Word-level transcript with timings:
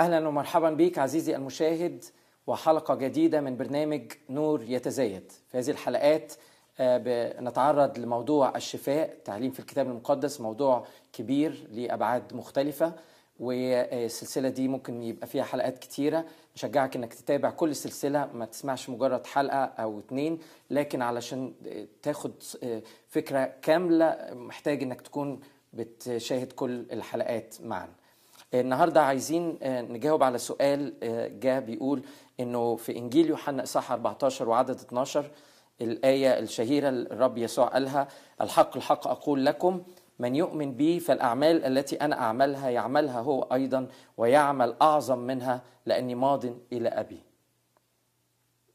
أهلا 0.00 0.28
ومرحبا 0.28 0.70
بك 0.70 0.98
عزيزي 0.98 1.36
المشاهد 1.36 2.04
وحلقة 2.46 2.94
جديدة 2.94 3.40
من 3.40 3.56
برنامج 3.56 4.12
نور 4.30 4.62
يتزايد. 4.62 5.32
في 5.48 5.58
هذه 5.58 5.70
الحلقات 5.70 6.32
آه، 6.80 7.40
نتعرض 7.40 7.98
لموضوع 7.98 8.56
الشفاء 8.56 9.16
تعليم 9.24 9.50
في 9.50 9.60
الكتاب 9.60 9.86
المقدس 9.86 10.40
موضوع 10.40 10.86
كبير 11.12 11.66
لأبعاد 11.72 12.34
مختلفة 12.34 12.92
والسلسلة 13.40 14.48
دي 14.48 14.68
ممكن 14.68 15.02
يبقى 15.02 15.26
فيها 15.26 15.44
حلقات 15.44 15.78
كتيرة. 15.78 16.24
نشجعك 16.56 16.96
إنك 16.96 17.14
تتابع 17.14 17.50
كل 17.50 17.70
السلسله 17.70 18.28
ما 18.34 18.44
تسمعش 18.44 18.90
مجرد 18.90 19.26
حلقة 19.26 19.64
أو 19.64 19.98
اتنين 19.98 20.38
لكن 20.70 21.02
علشان 21.02 21.52
تاخد 22.02 22.32
آه، 22.62 22.82
فكرة 23.08 23.52
كاملة 23.62 24.16
محتاج 24.32 24.82
إنك 24.82 25.00
تكون 25.00 25.40
بتشاهد 25.72 26.52
كل 26.52 26.86
الحلقات 26.92 27.56
معا 27.62 27.88
النهارده 28.54 29.02
عايزين 29.02 29.58
آه، 29.62 29.82
نجاوب 29.82 30.22
على 30.22 30.38
سؤال 30.38 30.94
آه، 31.02 31.28
جاء 31.28 31.60
بيقول 31.60 32.02
إنه 32.40 32.76
في 32.76 32.96
إنجيل 32.96 33.28
يوحنا 33.28 33.62
إصحاح 33.62 33.92
14 33.92 34.48
وعدد 34.48 34.76
12 34.80 35.30
الآية 35.80 36.38
الشهيرة 36.38 36.88
الرب 36.88 37.38
يسوع 37.38 37.66
قالها 37.66 38.08
الحق 38.40 38.76
الحق 38.76 39.06
أقول 39.06 39.46
لكم 39.46 39.82
من 40.18 40.36
يؤمن 40.36 40.74
بي 40.74 41.00
فالأعمال 41.00 41.64
التي 41.64 41.96
أنا 41.96 42.20
أعملها 42.20 42.70
يعملها 42.70 43.20
هو 43.20 43.42
أيضا 43.42 43.88
ويعمل 44.16 44.74
أعظم 44.82 45.18
منها 45.18 45.62
لأني 45.86 46.14
ماض 46.14 46.44
إلى 46.72 46.88
أبي. 46.88 47.22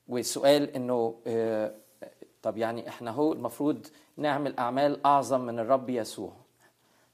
والسؤال 0.08 0.76
إنه 0.76 1.16
آه، 1.28 1.74
طب 2.42 2.58
يعني 2.58 2.90
إحنا 2.90 3.12
هو 3.12 3.34
المفروض 3.34 3.88
نعمل 4.18 4.58
أعمال 4.60 5.06
أعظم 5.06 5.42
من 5.42 5.60
الرب 5.60 5.90
يسوع؟ 5.90 6.34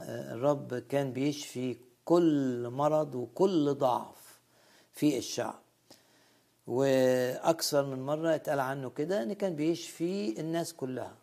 الرب 0.02 0.73
كان 0.73 1.14
بيشفي 1.14 1.78
كل 2.10 2.70
مرض 2.70 3.16
وكل 3.16 3.74
ضعف 3.74 4.40
في 4.94 5.18
الشعب. 5.18 5.60
وأكثر 6.68 7.86
من 7.86 8.06
مرة 8.06 8.36
اتقال 8.36 8.60
عنه 8.60 8.90
كده 8.90 9.24
إن 9.24 9.34
كان 9.34 9.56
بيشفي 9.56 10.40
الناس 10.40 10.74
كلها. 10.74 11.16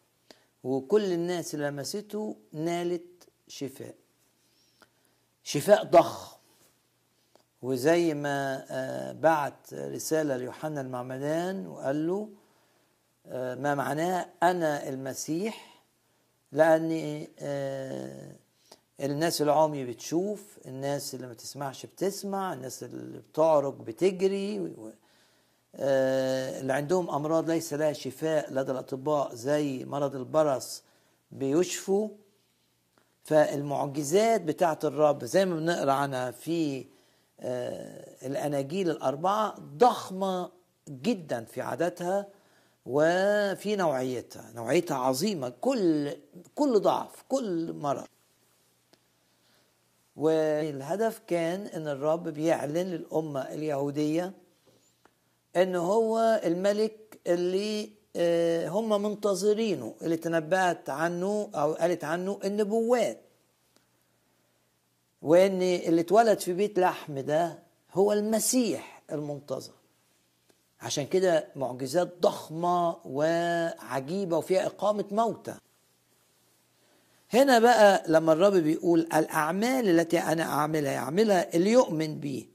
وكل 0.64 1.12
الناس 1.12 1.54
اللي 1.54 1.68
لمسته 1.68 2.36
نالت 2.52 3.28
شفاء. 3.48 3.94
شفاء 5.42 5.84
ضخم. 5.84 6.36
وزي 7.62 8.14
ما 8.14 8.66
آه، 8.70 9.12
بعت 9.12 9.74
رسالة 9.74 10.36
ليوحنا 10.36 10.80
المعمدان 10.80 11.66
وقال 11.66 12.06
له 12.06 12.28
آه، 13.26 13.54
ما 13.54 13.74
معناه 13.74 14.26
أنا 14.42 14.88
المسيح؟ 14.88 15.82
لأني 16.52 17.30
الناس 19.00 19.42
العمي 19.42 19.84
بتشوف 19.84 20.58
الناس 20.66 21.14
اللي 21.14 21.26
ما 21.26 21.34
تسمعش 21.34 21.86
بتسمع 21.86 22.52
الناس 22.52 22.82
اللي 22.82 23.18
بتعرج 23.18 23.74
بتجري 23.74 24.74
آه، 25.74 26.60
اللي 26.60 26.72
عندهم 26.72 27.10
أمراض 27.10 27.50
ليس 27.50 27.74
لها 27.74 27.92
شفاء 27.92 28.52
لدى 28.52 28.72
الأطباء 28.72 29.34
زي 29.34 29.84
مرض 29.84 30.16
البرص 30.16 30.82
بيشفوا. 31.30 32.08
فالمعجزات 33.24 34.40
بتاعت 34.40 34.84
الرب 34.84 35.24
زي 35.24 35.44
ما 35.46 35.56
بنقرأ 35.56 35.92
عنها 35.92 36.30
في 36.30 36.86
آه، 37.40 38.26
الأناجيل 38.26 38.90
الأربعة 38.90 39.54
ضخمة 39.60 40.50
جدا 40.88 41.44
في 41.44 41.60
عددها 41.60 42.26
وفي 42.86 43.76
نوعيتها 43.76 44.52
نوعيتها 44.54 44.96
عظيمة 44.96 45.48
كل 45.48 46.16
كل 46.54 46.80
ضعف 46.80 47.24
كل 47.28 47.72
مرض. 47.72 48.06
والهدف 50.16 51.20
كان 51.26 51.66
إن 51.66 51.88
الرب 51.88 52.28
بيعلن 52.28 52.76
للأمة 52.76 53.40
اليهودية 53.40 54.32
إن 55.56 55.76
هو 55.76 56.40
الملك 56.44 57.20
اللي 57.26 57.90
آه، 58.16 58.68
هم 58.68 59.02
منتظرينه 59.02 59.94
اللي 60.02 60.16
تنبأت 60.16 60.90
عنه 60.90 61.50
أو 61.54 61.72
قالت 61.72 62.04
عنه 62.04 62.40
النبوات. 62.44 63.20
وإن 65.22 65.62
اللي 65.62 66.00
اتولد 66.00 66.38
في 66.38 66.52
بيت 66.52 66.78
لحم 66.78 67.18
ده 67.18 67.58
هو 67.92 68.12
المسيح 68.12 69.02
المنتظر. 69.12 69.72
عشان 70.80 71.06
كده 71.06 71.48
معجزات 71.56 72.18
ضخمة 72.20 72.96
وعجيبة 73.04 74.38
وفيها 74.38 74.66
إقامة 74.66 75.04
موتى. 75.10 75.54
هنا 77.32 77.58
بقى 77.58 78.04
لما 78.08 78.32
الرب 78.32 78.52
بيقول 78.52 79.00
الأعمال 79.00 79.88
التي 80.00 80.18
أنا 80.18 80.42
أعملها 80.42 80.92
يعملها 80.92 81.54
اللي 81.54 81.70
يؤمن 81.70 82.20
بي 82.20 82.50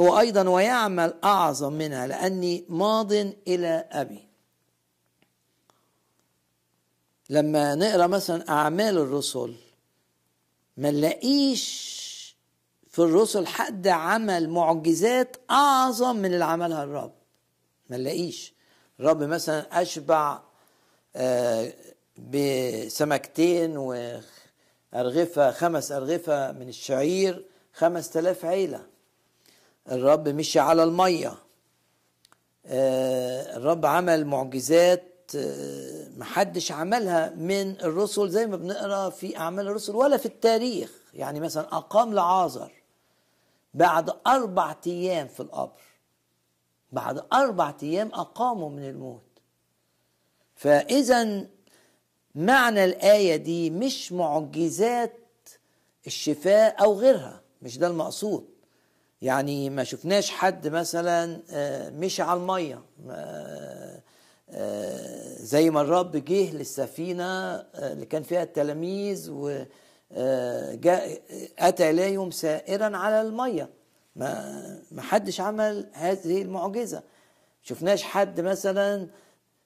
هو 0.00 0.18
أيضا 0.20 0.48
ويعمل 0.48 1.14
أعظم 1.24 1.72
منها 1.72 2.06
لأني 2.06 2.64
ماض 2.68 3.12
إلى 3.48 3.88
أبي. 3.90 4.28
لما 7.30 7.74
نقرأ 7.74 8.06
مثلا 8.06 8.48
أعمال 8.48 8.98
الرسل 8.98 9.54
ما 10.76 10.90
نلاقيش 10.90 11.92
في 12.88 12.98
الرسل 12.98 13.46
حد 13.46 13.88
عمل 13.88 14.48
معجزات 14.48 15.36
أعظم 15.50 16.16
من 16.16 16.32
اللي 16.34 16.44
عملها 16.44 16.84
الرب. 16.84 17.12
ما 17.90 17.96
نلاقيش. 17.96 18.54
الرب 19.00 19.22
مثلا 19.22 19.82
أشبع 19.82 20.40
آه 21.16 21.74
بسمكتين 22.16 23.76
وأرغفة 23.76 25.50
خمس 25.50 25.92
أرغفة 25.92 26.52
من 26.52 26.68
الشعير 26.68 27.44
خمس 27.72 28.10
تلاف 28.10 28.44
عيلة. 28.44 28.86
الرب 29.90 30.28
مشي 30.28 30.60
على 30.60 30.84
المية. 30.84 31.34
آه، 32.66 33.56
الرب 33.56 33.86
عمل 33.86 34.26
معجزات 34.26 35.30
آه، 35.36 36.08
محدش 36.16 36.72
عملها 36.72 37.30
من 37.30 37.80
الرسل 37.80 38.28
زي 38.28 38.46
ما 38.46 38.56
بنقرأ 38.56 39.10
في 39.10 39.36
أعمال 39.36 39.66
الرسل 39.66 39.96
ولا 39.96 40.16
في 40.16 40.26
التاريخ. 40.26 40.90
يعني 41.14 41.40
مثلا 41.40 41.76
أقام 41.76 42.14
لعازر 42.14 42.72
بعد 43.74 44.10
أربع 44.26 44.76
أيام 44.86 45.28
في 45.28 45.40
القبر. 45.40 45.82
بعد 46.92 47.24
أربع 47.32 47.74
أيام 47.82 48.08
أقاموا 48.14 48.70
من 48.70 48.88
الموت. 48.88 49.22
فإذا 50.54 51.46
معنى 52.34 52.84
الآية 52.84 53.36
دي 53.36 53.70
مش 53.70 54.12
معجزات 54.12 55.18
الشفاء 56.06 56.82
أو 56.84 56.94
غيرها 56.98 57.40
مش 57.62 57.78
ده 57.78 57.86
المقصود. 57.86 58.48
يعني 59.22 59.70
ما 59.70 59.84
شفناش 59.84 60.30
حد 60.30 60.68
مثلا 60.68 61.40
آه، 61.50 61.90
مشي 61.90 62.22
على 62.22 62.40
المية. 62.40 62.82
آه، 63.10 64.02
زي 65.36 65.70
ما 65.70 65.80
الرب 65.80 66.16
جه 66.16 66.52
للسفينة 66.52 67.24
آه، 67.24 67.92
اللي 67.92 68.06
كان 68.06 68.22
فيها 68.22 68.42
التلاميذ 68.42 69.30
و 69.30 69.64
جاء 70.74 71.22
أتى 71.58 71.90
إليهم 71.90 72.30
سائرا 72.30 72.96
على 72.96 73.20
المية. 73.20 73.70
ما 74.16 75.02
حدش 75.02 75.40
عمل 75.40 75.90
هذه 75.92 76.42
المعجزة. 76.42 77.02
شفناش 77.62 78.02
حد 78.02 78.40
مثلا 78.40 79.08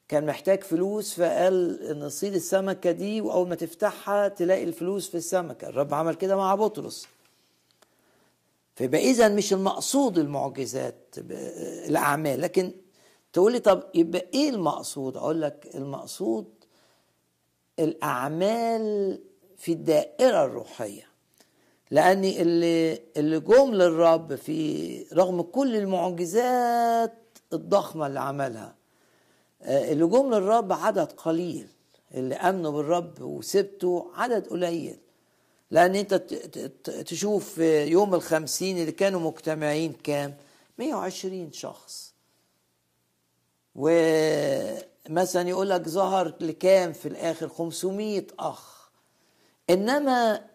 كان 0.08 0.26
محتاج 0.26 0.62
فلوس 0.64 1.14
فقال 1.14 1.82
إن 1.82 2.08
صيد 2.08 2.34
السمكة 2.34 2.90
دي 2.90 3.20
وأول 3.20 3.48
ما 3.48 3.54
تفتحها 3.54 4.28
تلاقي 4.28 4.64
الفلوس 4.64 5.08
في 5.08 5.16
السمكة. 5.16 5.68
الرب 5.68 5.94
عمل 5.94 6.14
كده 6.14 6.36
مع 6.36 6.54
بطرس. 6.54 7.06
فيبقى 8.74 9.00
إذا 9.00 9.28
مش 9.28 9.52
المقصود 9.52 10.18
المعجزات 10.18 11.14
الأعمال 11.88 12.40
لكن 12.40 12.72
تقول 13.32 13.52
لي 13.52 13.58
طب 13.58 13.82
يبقى 13.94 14.26
إيه 14.34 14.50
المقصود؟ 14.50 15.16
أقول 15.16 15.42
لك 15.42 15.70
المقصود 15.74 16.46
الأعمال 17.78 19.18
في 19.56 19.72
الدائرة 19.72 20.44
الروحية. 20.44 21.06
لأن 21.90 22.24
اللي 22.24 23.02
اللي 23.16 23.40
جم 23.40 23.74
للرب 23.74 24.34
في 24.34 25.02
رغم 25.12 25.42
كل 25.42 25.76
المعجزات 25.76 27.18
الضخمة 27.52 28.06
اللي 28.06 28.20
عملها 28.20 28.75
آه، 29.62 29.92
اللي 29.92 30.06
جم 30.06 30.34
للرب 30.34 30.72
عدد 30.72 31.12
قليل 31.12 31.68
اللي 32.14 32.34
آمنوا 32.34 32.70
بالرب 32.72 33.20
وسبته 33.22 34.10
عدد 34.14 34.46
قليل. 34.46 34.98
لأن 35.70 35.94
أنت 35.94 36.14
تشوف 37.06 37.58
يوم 37.58 38.14
الخمسين 38.14 38.78
اللي 38.78 38.92
كانوا 38.92 39.20
مجتمعين 39.20 39.92
كام؟ 39.92 40.36
120 40.78 41.52
شخص. 41.52 42.12
ومثلا 43.74 45.48
يقول 45.48 45.70
لك 45.70 45.88
ظهر 45.88 46.34
لكام 46.40 46.92
في 46.92 47.08
الآخر؟ 47.08 47.48
500 47.48 48.26
أخ. 48.38 48.90
إنما 49.70 50.46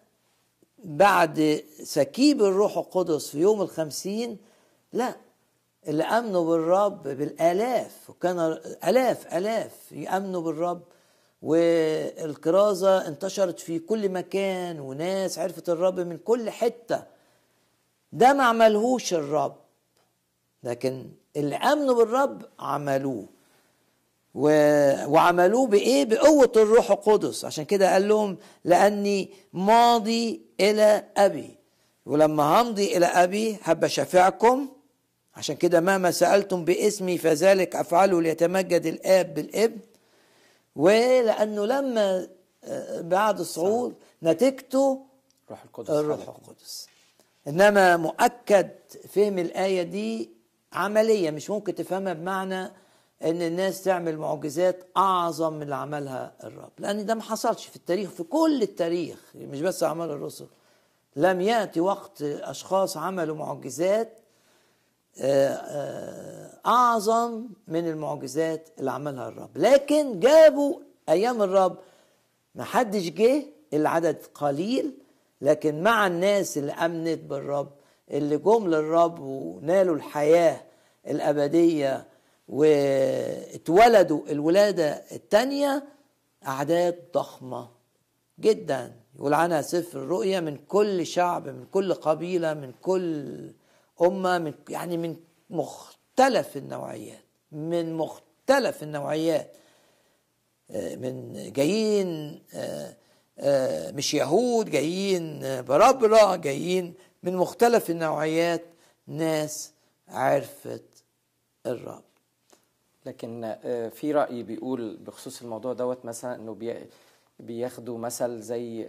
بعد 0.84 1.64
سكيب 1.82 2.42
الروح 2.42 2.76
القدس 2.76 3.28
في 3.28 3.38
يوم 3.38 3.62
الخمسين 3.62 4.38
لا 4.92 5.16
اللي 5.88 6.02
أمنوا 6.04 6.44
بالرب 6.44 7.02
بالآلاف 7.02 8.10
وكان 8.10 8.58
آلاف 8.88 9.34
آلاف 9.34 9.92
يأمنوا 9.92 10.40
بالرب 10.42 10.82
والكرازة 11.42 13.06
انتشرت 13.08 13.60
في 13.60 13.78
كل 13.78 14.08
مكان 14.08 14.80
وناس 14.80 15.38
عرفت 15.38 15.68
الرب 15.68 16.00
من 16.00 16.16
كل 16.18 16.50
حتة. 16.50 17.02
ده 18.12 18.32
ما 18.32 18.44
عملهوش 18.44 19.14
الرب 19.14 19.56
لكن 20.64 21.10
اللي 21.36 21.56
أمنوا 21.56 21.94
بالرب 21.94 22.42
عملوه. 22.58 23.26
و... 24.34 24.48
وعملوه 25.06 25.66
بإيه؟ 25.66 26.04
بقوة 26.04 26.52
الروح 26.56 26.90
القدس. 26.90 27.44
عشان 27.44 27.64
كده 27.64 27.92
قال 27.92 28.08
لهم 28.08 28.38
لأني 28.64 29.30
ماضي 29.52 30.42
إلى 30.60 31.04
أبي 31.16 31.56
ولما 32.06 32.60
همضي 32.62 32.96
إلى 32.96 33.06
أبي 33.06 33.58
هبقى 33.62 33.88
شافعكم 33.88 34.68
عشان 35.36 35.56
كده 35.56 35.80
مهما 35.80 36.10
سألتم 36.10 36.64
باسمي 36.64 37.18
فذلك 37.18 37.76
أفعله 37.76 38.22
ليتمجد 38.22 38.86
الآب 38.86 39.34
بالابن 39.34 39.78
ولأنه 40.76 41.66
لما 41.66 42.28
آه، 42.64 43.00
بعد 43.00 43.40
الصعود 43.40 43.94
نتيجته 44.22 45.06
روح 45.50 45.62
القدس 45.64 45.90
الروح. 45.90 46.18
القدس. 46.28 46.86
إنما 47.48 47.96
مؤكد 47.96 48.70
فهم 49.08 49.38
الآية 49.38 49.82
دي 49.82 50.30
عملية 50.72 51.30
مش 51.30 51.50
ممكن 51.50 51.74
تفهمها 51.74 52.12
بمعنى 52.12 52.62
إن 53.24 53.42
الناس 53.42 53.82
تعمل 53.82 54.16
معجزات 54.18 54.84
أعظم 54.96 55.52
من 55.52 55.62
اللي 55.62 55.74
عملها 55.74 56.34
الرب. 56.44 56.70
لأن 56.78 57.06
ده 57.06 57.14
ما 57.14 57.22
حصلش 57.22 57.66
في 57.66 57.76
التاريخ 57.76 58.10
في 58.10 58.22
كل 58.22 58.62
التاريخ 58.62 59.18
مش 59.34 59.60
بس 59.60 59.82
أعمال 59.82 60.10
الرسل. 60.10 60.46
لم 61.16 61.40
يأتي 61.40 61.80
وقت 61.80 62.22
أشخاص 62.22 62.96
عملوا 62.96 63.36
معجزات 63.36 64.18
آه، 65.20 65.48
آه، 65.54 66.60
أعظم 66.66 67.46
من 67.68 67.88
المعجزات 67.88 68.68
اللي 68.78 68.90
عملها 68.90 69.28
الرب. 69.28 69.50
لكن 69.58 70.20
جابوا 70.20 70.78
أيام 71.08 71.42
الرب 71.42 71.78
ما 72.54 72.64
حدش 72.64 73.08
جه 73.08 73.42
العدد 73.72 74.16
قليل 74.34 74.92
لكن 75.40 75.82
مع 75.82 76.06
الناس 76.06 76.58
اللي 76.58 76.72
أمنت 76.72 77.18
بالرب 77.24 77.70
اللي 78.10 78.36
جم 78.38 78.66
للرب 78.68 79.18
ونالوا 79.20 79.96
الحياة 79.96 80.60
الأبدية 81.06 82.06
واتولدوا 82.48 84.20
الولادة 84.30 85.02
الثانية 85.12 85.84
أعداد 86.46 86.98
ضخمة 87.14 87.68
جدا. 88.40 88.92
يقول 89.16 89.34
عنها 89.34 89.62
سفر 89.62 89.98
الرؤيا 89.98 90.40
من 90.40 90.56
كل 90.68 91.06
شعب 91.06 91.48
من 91.48 91.64
كل 91.72 91.94
قبيلة 91.94 92.54
من 92.54 92.72
كل 92.82 93.26
امه 94.02 94.38
من 94.38 94.54
يعني 94.68 94.96
من 94.96 95.16
مختلف 95.50 96.56
النوعيات 96.56 97.24
من 97.52 97.94
مختلف 97.94 98.82
النوعيات. 98.82 99.52
آه، 100.70 100.96
من 100.96 101.32
جايين 101.52 102.42
آه، 102.54 102.96
آه، 103.38 103.90
مش 103.90 104.14
يهود 104.14 104.70
جايين 104.70 105.40
بربرة 105.62 106.36
جايين 106.36 106.94
من 107.22 107.36
مختلف 107.36 107.90
النوعيات. 107.90 108.62
ناس 109.06 109.72
عرفت 110.08 110.82
الرب. 111.66 112.02
لكن 113.06 113.56
في 113.94 114.12
رأي 114.12 114.42
بيقول 114.42 114.96
بخصوص 114.96 115.42
الموضوع 115.42 115.72
دوت 115.72 116.04
مثلا 116.04 116.34
إنه 116.34 116.54
بي- 116.54 116.86
بياخدوا 117.40 117.98
مثل 117.98 118.40
زي 118.40 118.88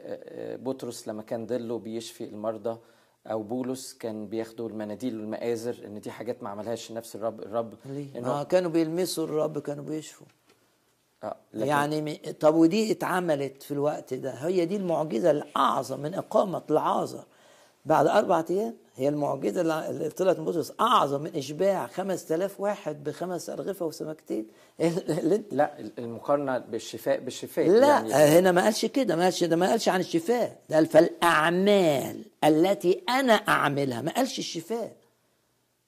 بطرس 0.63 1.07
لما 1.07 1.23
كان 1.23 1.47
ظله 1.47 1.79
بيشفي 1.79 2.23
المرضى. 2.23 2.77
أو 3.27 3.43
بولس 3.43 3.93
كان 3.93 4.27
بياخدوا 4.27 4.69
المناديل 4.69 5.19
والمآزر 5.19 5.75
إن 5.85 5.99
دي 5.99 6.11
حاجات 6.11 6.43
ما 6.43 6.49
عملهاش 6.49 6.91
نفس 6.91 7.15
الرب 7.15 7.39
الرب. 7.39 7.73
ليه؟ 7.85 8.13
إنه- 8.13 8.17
ما 8.17 8.43
كانوا 8.43 8.71
بيلمسوا 8.71 9.23
الرب 9.23 9.59
كانوا 9.59 9.83
بيشفوا. 9.83 10.27
آه، 11.23 11.35
لكن 11.53 11.67
يعني 11.67 12.15
طب 12.15 12.55
ودي 12.55 12.91
اتعملت 12.91 13.63
في 13.63 13.71
الوقت 13.71 14.13
ده؟ 14.13 14.31
هي 14.31 14.65
دي 14.65 14.75
المعجزة 14.75 15.31
الأعظم 15.31 15.99
من 15.99 16.13
إقامة 16.13 16.61
العازر 16.71 17.23
بعد 17.85 18.07
أربعة 18.07 18.45
أيام 18.49 18.73
هي 18.95 19.09
المعجزة 19.09 19.61
اللي 19.89 20.09
طلعت 20.09 20.39
من 20.39 20.45
بطرس. 20.45 20.73
أعظم 20.79 21.21
من 21.21 21.87
خمس 21.87 22.25
تلاف 22.25 22.59
واحد 22.59 23.03
بخمس 23.03 23.49
أرغفة 23.49 23.85
وسمكتين. 23.85 24.47
لا 25.51 25.71
المقارنة 25.99 26.57
بالشفاء 26.57 27.19
بالشفاء. 27.19 27.69
لا 27.69 27.87
يعني 27.87 28.13
هنا 28.13 28.51
ما 28.51 28.63
قالش 28.63 28.85
كده 28.85 29.15
ما 29.15 29.23
قالش 29.23 29.43
ده 29.43 29.55
ما 29.55 29.69
قالش 29.69 29.89
عن 29.89 29.99
الشفاء. 29.99 30.57
ده 30.69 30.75
قال 30.75 30.85
فالأعمال 30.85 32.25
التي 32.43 33.01
أنا 33.09 33.33
أعملها. 33.33 34.01
ما 34.01 34.11
قالش 34.11 34.39
الشفاء. 34.39 34.95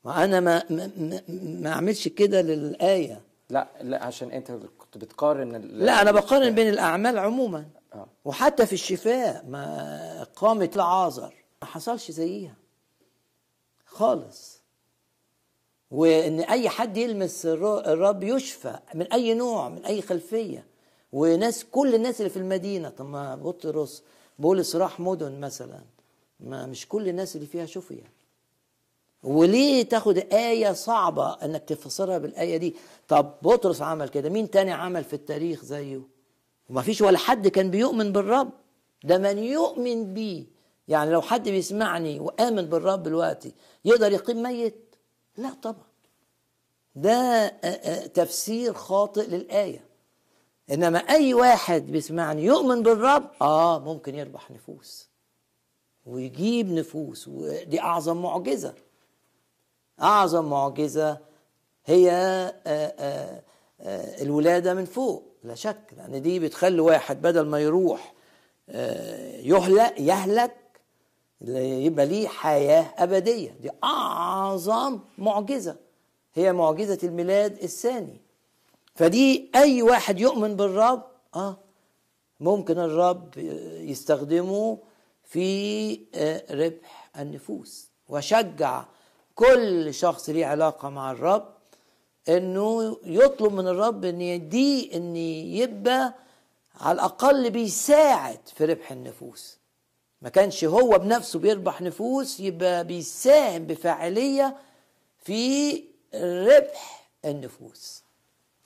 ما 0.03 0.23
أنا 0.23 0.39
ما 0.39 0.63
ما, 0.69 0.89
ما, 1.27 1.69
أعملش 1.69 2.07
كده 2.07 2.41
للآية. 2.41 3.21
لا 3.49 3.67
لا 3.81 4.03
عشان 4.03 4.31
أنت 4.31 4.51
كنت 4.77 4.97
بتقارن 4.97 5.55
لا 5.55 6.01
أنا 6.01 6.11
بقارن. 6.11 6.55
بين 6.55 6.69
الأعمال 6.69 7.17
عموما. 7.17 7.65
آه. 7.93 8.07
وحتى 8.25 8.65
في 8.65 8.73
الشفاء 8.73 9.45
ما 9.47 10.21
إقامة 10.21 10.69
العازر 10.75 11.33
ما 11.61 11.67
حصلش 11.67 12.11
زيها. 12.11 12.64
خالص. 13.95 14.61
وإن 15.91 16.39
أي 16.39 16.69
حد 16.69 16.97
يلمس 16.97 17.45
الر- 17.45 17.79
الرب 17.93 18.23
يشفى 18.23 18.79
من 18.93 19.13
أي 19.13 19.33
نوع 19.33 19.69
من 19.69 19.85
أي 19.85 20.01
خلفية. 20.01 20.65
وناس 21.13 21.65
كل 21.71 21.95
الناس 21.95 22.19
اللي 22.21 22.29
في 22.29 22.37
المدينة 22.37 22.89
طب 22.89 23.05
ما 23.05 23.35
بطرس 23.35 24.03
بولس 24.39 24.75
راح 24.75 24.99
مدن 24.99 25.39
مثلا. 25.39 25.79
ما 26.39 26.65
مش 26.65 26.87
كل 26.87 27.09
الناس 27.09 27.35
اللي 27.35 27.47
فيها 27.47 27.65
شفية 27.65 28.03
وليه 29.23 29.83
تاخد 29.83 30.17
آية 30.17 30.71
صعبة 30.73 31.33
إنك 31.33 31.63
تفسرها 31.63 32.17
بالآية 32.17 32.57
دي؟ 32.57 32.75
طب 33.07 33.33
بطرس 33.41 33.81
عمل 33.81 34.09
كده 34.09 34.29
مين 34.29 34.49
تاني 34.51 34.71
عمل 34.71 35.03
في 35.03 35.13
التاريخ 35.13 35.65
زيه؟ 35.65 36.01
وما 36.69 36.81
فيش 36.81 37.01
ولا 37.01 37.17
حد 37.17 37.47
كان 37.47 37.71
بيؤمن 37.71 38.11
بالرب. 38.11 38.49
ده 39.03 39.17
من 39.17 39.37
يؤمن 39.37 40.13
بيه. 40.13 40.43
يعني 40.87 41.11
لو 41.11 41.21
حد 41.21 41.49
بيسمعني 41.49 42.19
وآمن 42.19 42.65
بالرب 42.65 43.03
دلوقتي 43.03 43.53
يقدر 43.85 44.11
يقيم 44.11 44.43
ميت؟ 44.43 44.95
لا 45.37 45.53
طبعا. 45.61 45.85
ده 46.95 47.11
آه، 47.11 47.67
آه، 47.67 48.05
تفسير 48.07 48.73
خاطئ 48.73 49.27
للآية. 49.29 49.85
إنما 50.71 50.99
أي 50.99 51.33
واحد 51.33 51.91
بيسمعني 51.91 52.43
يؤمن 52.43 52.83
بالرب 52.83 53.31
آه 53.41 53.79
ممكن 53.79 54.15
يربح 54.15 54.51
نفوس 54.51 55.09
ويجيب 56.05 56.71
نفوس. 56.71 57.27
ودي 57.27 57.81
أعظم 57.81 58.21
معجزة. 58.21 58.73
أعظم 60.01 60.49
معجزة 60.49 61.17
هي 61.85 62.11
آه، 62.67 63.41
الولادة 64.21 64.73
من 64.73 64.85
فوق. 64.85 65.35
لا 65.43 65.55
شك 65.55 65.93
لأن 65.97 66.21
دي 66.21 66.39
بتخلي 66.39 66.79
واحد 66.81 67.21
بدل 67.21 67.45
ما 67.45 67.59
يروح 67.59 68.13
آه، 68.69 69.37
يهلك 69.97 70.54
يبقى 71.41 72.05
ليه 72.05 72.27
حياة 72.27 72.93
أبدية. 72.97 73.55
دي 73.61 73.69
أعظم 73.83 74.99
معجزة. 75.17 75.75
هي 76.33 76.53
معجزة 76.53 76.99
الميلاد 77.03 77.63
الثاني. 77.63 78.21
فدي 78.95 79.51
أي 79.55 79.81
واحد 79.81 80.19
يؤمن 80.19 80.55
بالرب 80.55 81.03
آه 81.35 81.57
ممكن 82.39 82.79
الرب 82.79 83.37
يستخدمه 83.81 84.77
في 85.23 85.99
آه، 86.15 86.43
ربح 86.51 87.09
النفوس. 87.19 87.89
وشجع 88.09 88.83
كل 89.35 89.93
شخص 89.93 90.29
ليه 90.29 90.45
علاقة 90.45 90.89
مع 90.89 91.11
الرب 91.11 91.45
إنه 92.29 92.97
يطلب 93.03 93.53
من 93.53 93.67
الرب 93.67 94.05
إن 94.05 94.21
يديه 94.21 94.95
إن 94.97 95.15
يبقى 95.15 96.13
على 96.81 96.95
الأقل 96.95 97.49
بيساعد 97.49 98.39
في 98.55 98.65
ربح 98.65 98.91
النفوس. 98.91 99.57
ما 100.21 100.29
كانش 100.29 100.63
هو 100.63 100.99
بنفسه 100.99 101.39
بيربح 101.39 101.81
نفوس 101.81 102.39
يبقى 102.39 102.83
بيساهم 102.83 103.65
بفاعلية 103.65 104.57
في 105.23 105.83
ربح 106.23 107.09
النفوس. 107.25 108.03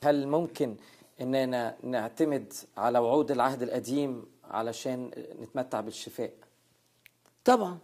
هل 0.03 0.27
ممكن 0.27 0.75
إننا 1.21 1.75
نعتمد 1.83 2.53
على 2.77 2.99
وعود 2.99 3.31
العهد 3.31 3.61
القديم 3.61 4.25
علشان 4.51 5.11
نتمتع 5.41 5.81
بالشفاء؟ 5.81 6.31
طبعا. 7.45 7.77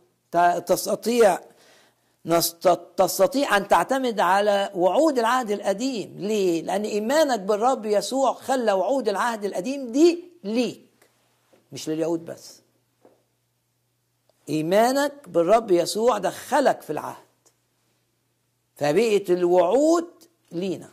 تستطيع 0.65 1.39
تستطيع 2.97 3.57
أن 3.57 3.67
تعتمد 3.67 4.19
على 4.19 4.71
وعود 4.75 5.19
العهد 5.19 5.51
القديم. 5.51 6.15
ليه؟ 6.19 6.61
لأن 6.61 6.83
إيمانك 6.83 7.39
بالرب 7.39 7.85
يسوع 7.85 8.33
خلى 8.33 8.71
وعود 8.71 9.09
العهد 9.09 9.45
القديم 9.45 9.91
دي 9.91 10.23
ليك 10.43 10.85
مش 11.71 11.89
لليهود 11.89 12.25
بس. 12.25 12.61
إيمانك 14.49 15.29
بالرب 15.29 15.71
يسوع 15.71 16.17
دخلك 16.17 16.81
في 16.81 16.89
العهد. 16.89 17.25
فبقت 18.75 19.29
الوعود 19.29 20.07
لينا. 20.51 20.89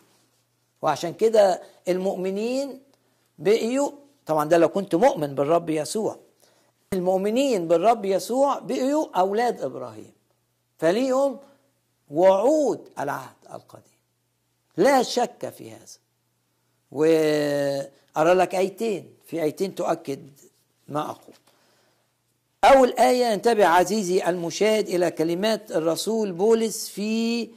وعشان 0.82 1.14
كده 1.14 1.62
المؤمنين 1.88 2.82
بقيوا 3.38 3.90
طبعا 4.26 4.48
ده 4.48 4.58
لو 4.58 4.68
كنت 4.68 4.94
مؤمن 4.94 5.34
بالرب 5.34 5.70
يسوع. 5.70 6.16
المؤمنين 6.92 7.68
بالرب 7.68 8.04
يسوع 8.04 8.58
بقيوا 8.58 9.18
أولاد 9.18 9.60
إبراهيم. 9.60 10.12
فليهم 10.78 11.38
وعود 12.10 12.88
العهد 12.98 13.36
القديم. 13.52 13.98
لا 14.76 15.02
شك 15.02 15.48
في 15.48 15.70
هذا. 15.70 15.98
وأرى 16.92 18.34
لك 18.34 18.54
ايتين 18.54 19.14
في 19.26 19.42
ايتين 19.42 19.74
تؤكد 19.74 20.30
ما 20.88 21.00
أقول. 21.10 21.34
اول 22.64 22.94
إيه 22.98 23.34
انتبه 23.34 23.66
عزيزي 23.66 24.24
المشاهد 24.26 24.88
إلى 24.88 25.10
كلمات 25.10 25.72
الرسول 25.72 26.32
بولس 26.32 26.88
في 26.88 27.48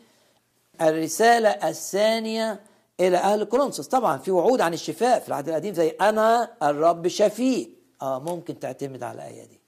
الرسالة 0.82 1.50
الثانية 1.50 2.60
إلى 3.00 3.18
أهل 3.18 3.44
كورنثوس 3.44 3.88
طبعا 3.88 4.18
في 4.18 4.32
وعود 4.32 4.62
عن 4.62 4.74
الشفاء 4.74 5.20
في 5.20 5.28
العهد 5.28 5.50
القديم 5.50 5.74
زي 5.74 5.90
أنا 5.90 6.52
الرب 6.64 7.08
شفيك 7.08 7.70
آه 8.02 8.20
ممكن 8.20 8.60
تعتمد 8.60 9.04
على 9.04 9.16
الآية 9.16 9.46
دي. 9.46 9.60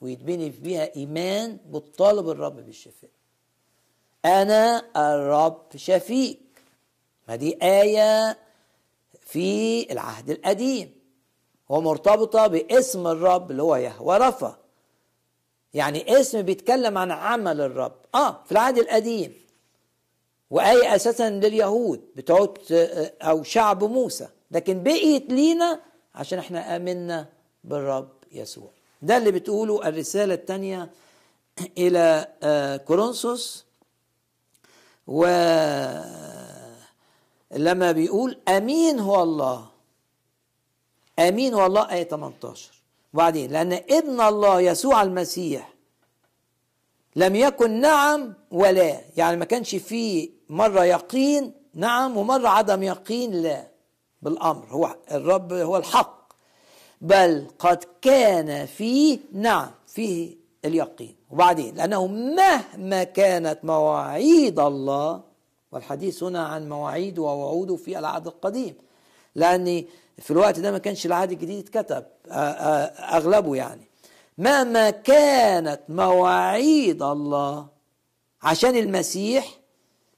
ويتبني 0.00 0.50
بيها 0.50 0.96
إيمان 0.96 1.58
بتطالب 1.70 2.28
الرب 2.28 2.56
بالشفاء. 2.66 3.10
أنا 4.24 4.82
الرب 4.96 5.62
شفيك 5.76 6.40
ما 7.28 7.36
دي 7.36 7.58
آية 7.62 8.38
في 9.20 9.86
العهد 9.92 10.30
القديم. 10.30 11.01
ومرتبطه 11.72 12.46
باسم 12.46 13.06
الرب 13.06 13.50
اللي 13.50 13.62
هو 13.62 13.76
يهوى 13.76 14.18
رفا 14.18 14.56
يعني 15.74 16.20
اسم 16.20 16.42
بيتكلم 16.42 16.98
عن 16.98 17.10
عمل 17.10 17.60
الرب. 17.60 17.92
آه 18.14 18.42
في 18.44 18.52
العهد 18.52 18.78
القديم. 18.78 19.34
وآية 20.50 20.96
أساسا 20.96 21.30
لليهود. 21.30 22.00
بتوعت 22.16 22.72
أو 23.22 23.42
شعب 23.42 23.84
موسى. 23.84 24.28
لكن 24.50 24.82
بقيت 24.82 25.32
لينا 25.32 25.80
عشان 26.14 26.38
إحنا 26.38 26.76
آمنا 26.76 27.26
بالرب 27.64 28.08
يسوع. 28.32 28.70
ده 29.02 29.16
اللي 29.16 29.30
بتقوله 29.30 29.88
الرسالة 29.88 30.34
الثانية 30.34 30.90
إلى 31.78 32.28
آه، 32.42 32.76
كورنثوس. 32.76 33.64
ولما 35.06 36.32
بيقول 37.92 38.38
أمين 38.48 39.00
هو 39.00 39.22
الله. 39.22 39.71
أمين 41.18 41.54
هو 41.54 41.66
الله 41.66 41.92
آية 41.92 42.04
18 42.04 42.70
وبعدين 43.14 43.50
لأن 43.50 43.72
ابن 43.72 44.20
الله 44.20 44.60
يسوع 44.60 45.02
المسيح 45.02 45.72
لم 47.16 47.36
يكن 47.36 47.70
نعم 47.80 48.34
ولا 48.50 49.00
يعني 49.16 49.36
ما 49.36 49.44
كانش 49.44 49.74
فيه 49.74 50.30
مرة 50.48 50.84
يقين 50.84 51.52
نعم 51.74 52.16
ومرة 52.16 52.48
عدم 52.48 52.82
يقين 52.82 53.32
لا 53.32 53.68
بالأمر. 54.22 54.66
هو 54.70 54.96
الرب 55.12 55.52
هو 55.52 55.76
الحق. 55.76 56.32
بل 57.00 57.46
قد 57.58 57.84
كان 58.02 58.66
فيه 58.66 59.18
نعم 59.32 59.70
فيه 59.86 60.36
اليقين. 60.64 61.16
وبعدين 61.30 61.74
لأنه 61.74 62.06
مهما 62.06 63.04
كانت 63.04 63.58
مواعيد 63.62 64.60
الله 64.60 65.20
والحديث 65.72 66.22
هنا 66.22 66.46
عن 66.46 66.68
مواعيد 66.68 67.18
ووعوده 67.18 67.76
في 67.76 67.98
العهد 67.98 68.26
القديم 68.26 68.74
لأن 69.34 69.84
في 70.22 70.30
الوقت 70.30 70.60
ده 70.60 70.70
ما 70.70 70.78
كانش 70.78 71.06
العهد 71.06 71.32
الجديد 71.32 71.58
اتكتب 71.68 72.04
آه، 72.30 72.34
آه، 72.34 73.16
أغلبه 73.16 73.56
يعني. 73.56 73.88
مهما 74.38 74.90
كانت 74.90 75.80
مواعيد 75.88 77.02
الله 77.02 77.66
عشان 78.42 78.76
المسيح 78.76 79.48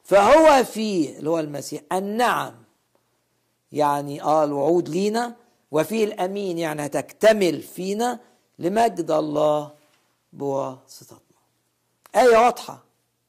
فهو 0.05 0.65
فيه 0.65 1.19
اللي 1.19 1.31
هو 1.31 1.39
المسيح 1.41 1.83
النعم. 1.93 2.55
يعني 3.73 4.23
آه 4.23 4.45
الوعود 4.45 4.89
لينا 4.89 5.37
وفيه 5.71 6.05
الأمين 6.05 6.59
يعني 6.59 6.87
هتكتمل 6.87 7.63
فينا 7.63 8.21
لمجد 8.59 9.11
الله 9.11 9.71
بواسطتنا. 10.33 11.19
آية 12.17 12.39
واضحة 12.39 12.85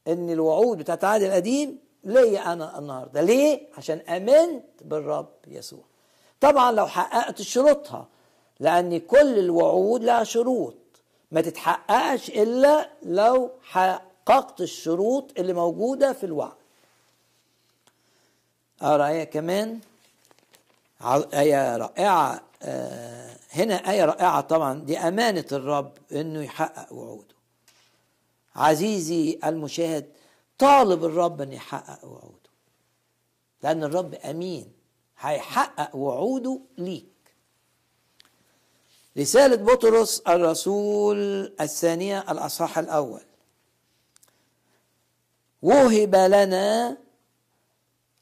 إن 0.07 0.29
الوعود 0.29 0.77
بتاعت 0.77 1.03
العهد 1.03 1.21
القديم 1.21 1.79
ليا 2.03 2.53
أنا 2.53 2.79
النهاردة. 2.79 3.21
ليه؟ 3.21 3.67
عشان 3.77 3.97
آمنت 3.97 4.63
بالرب 4.81 5.29
يسوع. 5.47 5.83
طبعا 6.45 6.71
لو 6.71 6.87
حققت 6.87 7.41
شروطها 7.41 8.07
لأن 8.59 8.99
كل 8.99 9.39
الوعود 9.39 10.03
لها 10.03 10.23
شروط. 10.23 10.75
ما 11.31 11.41
تتحققش 11.41 12.29
إلا 12.29 12.89
لو 13.03 13.51
حققت 13.63 14.61
الشروط 14.61 15.39
اللي 15.39 15.53
موجودة 15.53 16.13
في 16.13 16.25
الوعد. 16.25 16.55
أقرأ 18.81 19.07
آية 19.07 19.23
كمان. 19.23 19.79
آية 21.33 21.77
رائعة 21.77 22.41
آه، 22.61 23.37
هنا 23.51 23.75
آية 23.91 24.05
رائعة 24.05 24.41
طبعا. 24.41 24.79
دي 24.79 24.97
أمانة 24.97 25.45
الرب 25.51 25.91
إنه 26.11 26.43
يحقق 26.43 26.93
وعوده. 26.93 27.35
عزيزي 28.55 29.39
المشاهد 29.45 30.09
طالب 30.57 31.05
الرب 31.05 31.41
أن 31.41 31.53
يحقق 31.53 32.05
وعوده. 32.05 32.49
لأن 33.63 33.83
الرب 33.83 34.13
أمين. 34.15 34.74
هيحقق 35.19 35.95
وعوده 35.95 36.61
ليك. 36.77 37.05
رسالة 39.17 39.55
بطرس 39.55 40.19
الرسول 40.19 41.17
الثانية 41.61 42.31
الأصحاح 42.31 42.77
الأول. 42.77 43.21
وهب 45.61 46.15
لنا 46.15 46.97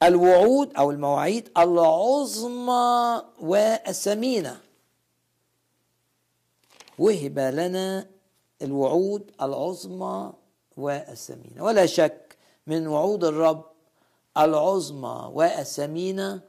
الوعود 0.03 0.73
أو 0.73 0.91
المواعيد 0.91 1.51
العظمى 1.57 3.21
والثمينة. 3.39 4.61
وهب 6.99 7.39
لنا 7.39 8.07
الوعود 8.61 9.31
العظمى 9.41 10.33
والثمينة. 10.77 11.63
ولا 11.63 11.85
شك 11.85 12.37
من 12.67 12.87
وعود 12.87 13.23
الرب 13.23 13.65
العظمى 14.37 15.29
والثمينة 15.33 16.41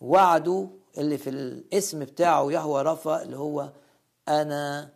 وعده 0.00 0.68
اللي 0.98 1.18
في 1.18 1.30
الاسم 1.30 2.04
بتاعه 2.04 2.52
يهوى 2.52 2.82
رفا 2.82 3.22
اللي 3.22 3.36
هو 3.36 3.72
أنا 4.28 4.94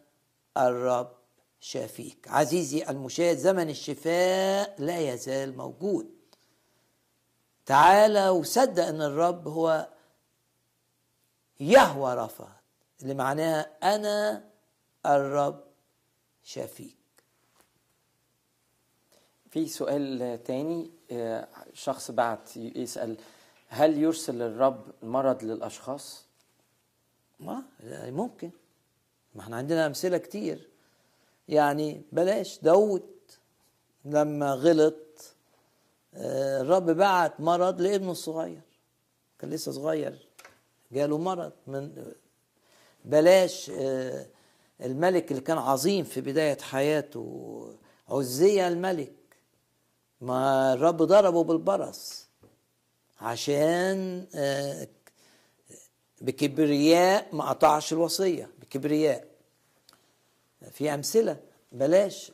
الرب 0.56 1.12
شافيك. 1.61 2.28
عزيزي 2.28 2.85
المشاهد 2.88 3.37
زمن 3.37 3.71
الشفاء 3.71 4.75
لا 4.78 4.99
يزال 5.12 5.56
موجود. 5.56 6.11
تعالى 7.66 8.28
وصدق 8.28 8.85
إن 8.87 9.02
الرب 9.02 9.49
هو 9.49 9.88
يهوى 11.61 12.14
رفا 12.14 12.52
اللي 13.02 13.14
معناها 13.14 13.94
أنا 13.94 14.44
الرب 15.06 15.64
شافيك. 16.42 16.97
في 19.50 19.68
سؤال 19.68 20.42
تاني 20.44 20.90
آه، 21.11 21.49
شخص 21.73 22.11
بعت 22.11 22.56
يسأل 22.56 23.16
هل 23.75 23.99
يرسل 23.99 24.43
الرب 24.43 24.85
المرض 25.02 25.45
للأشخاص؟ 25.45 26.25
ما 27.41 27.62
ممكن. 27.91 28.50
ما 29.35 29.43
إحنا 29.43 29.57
عندنا 29.57 29.87
أمثلة 29.87 30.19
كتير. 30.19 30.69
يعني 31.49 32.02
بلاش 32.12 32.59
داود 32.59 33.02
لما 34.05 34.55
غلط 34.55 35.35
آه، 36.14 36.61
الرب 36.61 36.91
بعت 36.91 37.41
مرض 37.41 37.81
لابنه 37.81 38.11
الصغير. 38.11 38.61
كان 39.38 39.50
لسه 39.50 39.73
صغير. 39.73 40.29
جاله 40.93 41.19
مرض 41.19 41.52
من 41.67 42.12
بلاش 43.05 43.71
آه، 43.71 44.26
الملك 44.81 45.31
اللي 45.31 45.43
كان 45.43 45.59
عظيم 45.59 46.05
في 46.05 46.21
بداية 46.21 46.59
حياته 46.59 47.76
عزية 48.09 48.69
الملك. 48.69 49.14
ما 50.21 50.73
الرب 50.73 50.97
ضربه 50.97 51.45
بالبرص. 51.45 52.32
عشان 53.23 54.26
آه، 54.35 54.88
بكبرياء 56.21 57.35
ما 57.35 57.49
قطعش 57.49 57.93
الوصية 57.93 58.50
بكبرياء 58.61 59.26
في 60.71 60.95
أمثلة 60.95 61.41
بلاش. 61.73 62.33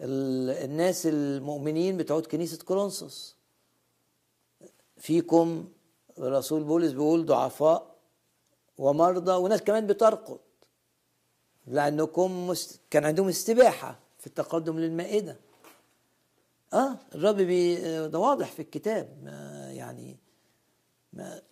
ال- 0.00 0.64
الناس 0.64 1.06
المؤمنين 1.06 1.96
بتوع 1.96 2.20
كنيسة 2.20 2.58
كورنثوس. 2.64 3.36
فيكم 4.96 5.68
الرسول 6.18 6.64
بولس 6.64 6.92
بيقول 6.92 7.26
ضعفاء 7.26 7.94
ومرضى 8.78 9.32
وناس 9.32 9.62
كمان 9.62 9.86
بترقد. 9.86 10.38
لأنكم 11.66 12.46
مست... 12.48 12.80
كان 12.90 13.04
عندهم 13.04 13.28
استباحة 13.28 13.98
في 14.18 14.26
التقدم 14.26 14.78
للمائدة. 14.78 15.36
آه 16.72 16.96
الرب 17.14 17.36
بي... 17.36 17.76
ده 18.08 18.18
واضح 18.18 18.52
في 18.52 18.62
الكتاب. 18.62 19.08
يعني 19.78 20.16
ما 21.12 21.42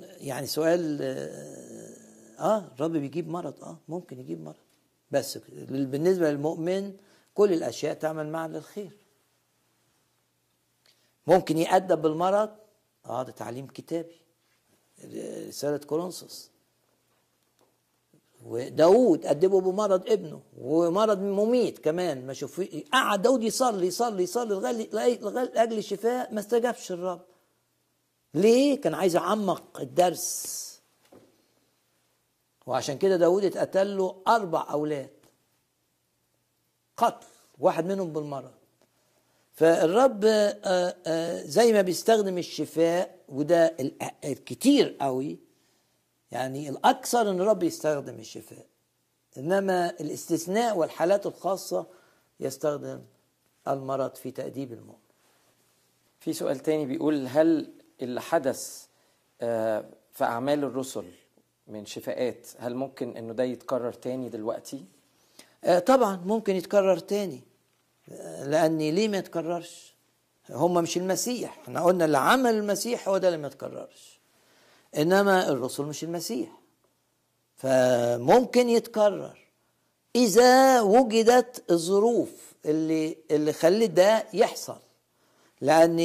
يعني 0.00 0.46
سؤال 0.46 0.98
آه 1.02 2.10
آه، 2.40 2.72
الرب 2.74 2.92
بيجيب 2.92 3.28
مرض 3.28 3.64
آه 3.64 3.78
ممكن 3.88 4.20
يجيب 4.20 4.40
مرض. 4.40 4.56
بس 5.10 5.38
بالنسبة 5.68 6.30
للمؤمن 6.30 6.96
كل 7.34 7.52
الأشياء 7.52 7.94
تعمل 7.94 8.28
معا 8.28 8.48
للخير. 8.48 8.96
ممكن 11.26 11.58
يأدب 11.58 12.02
بالمرض 12.02 12.50
آه 13.06 13.22
ده 13.22 13.32
تعليم 13.32 13.66
كتابي. 13.66 14.20
رسالة 15.48 15.76
كورنثوس. 15.78 16.50
وداود 18.46 19.26
أدبه 19.26 19.60
بمرض 19.60 20.10
ابنه 20.10 20.42
ومرض 20.58 21.18
مميت 21.18 21.78
كمان 21.78 22.26
ما 22.26 22.32
شوف 22.32 22.60
قعد 22.92 23.22
داود 23.22 23.42
يصلي 23.42 23.86
يصلي 23.86 24.22
يصلي 24.22 24.54
لغاية 24.54 25.20
لأجل 25.20 25.78
الشفاء 25.78 26.34
ما 26.34 26.40
استجابش 26.40 26.92
الرب. 26.92 27.20
ليه؟ 28.34 28.80
كان 28.80 28.94
عايز 28.94 29.16
يعمق 29.16 29.80
الدرس. 29.80 30.60
وعشان 32.66 32.98
كده 32.98 33.16
داود 33.16 33.44
اتقتل 33.44 33.96
له 33.96 34.22
أربع 34.28 34.66
أولاد. 34.70 35.10
قتل 36.96 37.26
واحد 37.58 37.86
منهم 37.86 38.12
بالمرض. 38.12 38.50
فالرب 39.52 40.24
آه، 40.24 40.96
آه، 41.06 41.42
زي 41.42 41.72
ما 41.72 41.82
بيستخدم 41.82 42.38
الشفاء 42.38 43.18
وده 43.28 43.76
الكتير 44.24 44.96
قوي 45.00 45.38
يعني 46.30 46.68
الأكثر 46.68 47.30
إن 47.30 47.40
الرب 47.40 47.62
يستخدم 47.62 48.14
الشفاء. 48.14 48.66
إنما 49.38 49.90
الاستثناء 49.90 50.76
والحالات 50.76 51.26
الخاصة 51.26 51.86
يستخدم 52.40 53.02
المرض 53.68 54.14
في 54.14 54.30
تأديب 54.30 54.72
المؤمن. 54.72 54.98
في 56.20 56.32
سؤال 56.32 56.58
تاني 56.58 56.86
بيقول 56.86 57.26
هل 57.26 57.72
اللي 58.02 58.20
حدث 58.20 58.86
آه، 59.40 59.84
في 60.12 60.24
أعمال 60.24 60.64
الرسل 60.64 61.04
من 61.66 61.86
شفاءات 61.86 62.46
هل 62.58 62.74
ممكن 62.74 63.16
إنه 63.16 63.32
ده 63.32 63.44
يتكرر 63.44 63.92
تاني 63.92 64.28
دلوقتي؟ 64.28 64.84
طبعا 65.86 66.16
ممكن 66.16 66.56
يتكرر 66.56 66.98
تاني 66.98 67.42
لاني 68.44 68.90
ليه 68.90 69.08
ما 69.08 69.16
يتكررش؟ 69.16 69.94
هم 70.50 70.74
مش 70.74 70.96
المسيح. 70.96 71.58
إحنا 71.62 71.80
قلنا 71.84 72.04
اللي 72.04 72.18
عمل 72.18 72.54
المسيح 72.54 73.08
هو 73.08 73.18
ده 73.18 73.28
اللي 73.28 73.38
ما 73.38 73.46
يتكررش. 73.46 74.20
إنما 74.96 75.48
الرسل 75.48 75.84
مش 75.84 76.04
المسيح. 76.04 76.48
فممكن 77.56 78.68
يتكرر. 78.68 79.38
إذا 80.16 80.80
وجدت 80.80 81.70
الظروف 81.70 82.52
اللي 82.64 83.16
اللي 83.30 83.52
خلت 83.52 83.90
ده 83.90 84.24
يحصل. 84.32 84.78
لأن 85.60 85.98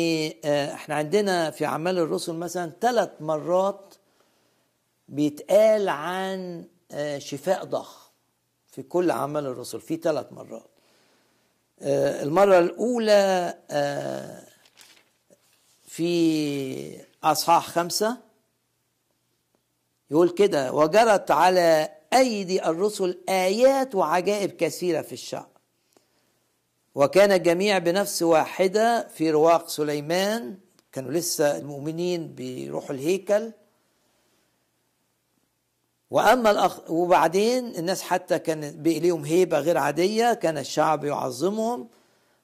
آه، 0.45 0.73
إحنا 0.73 0.95
عندنا 0.95 1.51
في 1.51 1.65
اعمال 1.65 1.97
الرسل 1.97 2.33
مثلا 2.33 2.71
ثلاث 2.81 3.09
مرات 3.19 3.95
بيتقال 5.09 5.89
عن 5.89 6.65
آه، 6.91 7.17
شفاء 7.17 7.63
ضخم 7.63 8.05
في 8.71 8.83
كل 8.83 9.11
اعمال 9.11 9.45
الرسل 9.45 9.81
في 9.81 9.95
ثلاث 9.95 10.33
مرات. 10.33 10.69
آه، 11.81 12.23
المرة 12.23 12.59
الأولى 12.59 13.53
في 15.87 17.01
أصحاح 17.23 17.67
خمسة 17.67 18.17
يقول 20.11 20.29
كده 20.29 20.73
وجرت 20.73 21.31
على 21.31 21.89
أيدي 22.13 22.65
الرسل 22.65 23.19
آيات 23.29 23.95
وعجائب 23.95 24.51
كثيرة 24.51 25.01
في 25.01 25.13
الشعب. 25.13 25.54
وكان 26.95 27.31
الجميع 27.31 27.77
بنفس 27.77 28.23
واحدة 28.23 29.07
في 29.07 29.31
رواق 29.31 29.69
سليمان. 29.69 30.57
كانوا 30.91 31.11
لسه 31.11 31.57
المؤمنين 31.57 32.35
بيروحوا 32.35 32.95
الهيكل. 32.95 33.51
وأما 36.11 36.51
الأخ 36.51 36.91
وبعدين 36.91 37.75
الناس 37.75 38.01
حتى 38.01 38.39
كان 38.39 38.71
بإليهم 38.71 39.25
هيبة 39.25 39.59
غير 39.59 39.77
عادية 39.77 40.33
كان 40.33 40.57
الشعب 40.57 41.03
يعظمهم. 41.03 41.87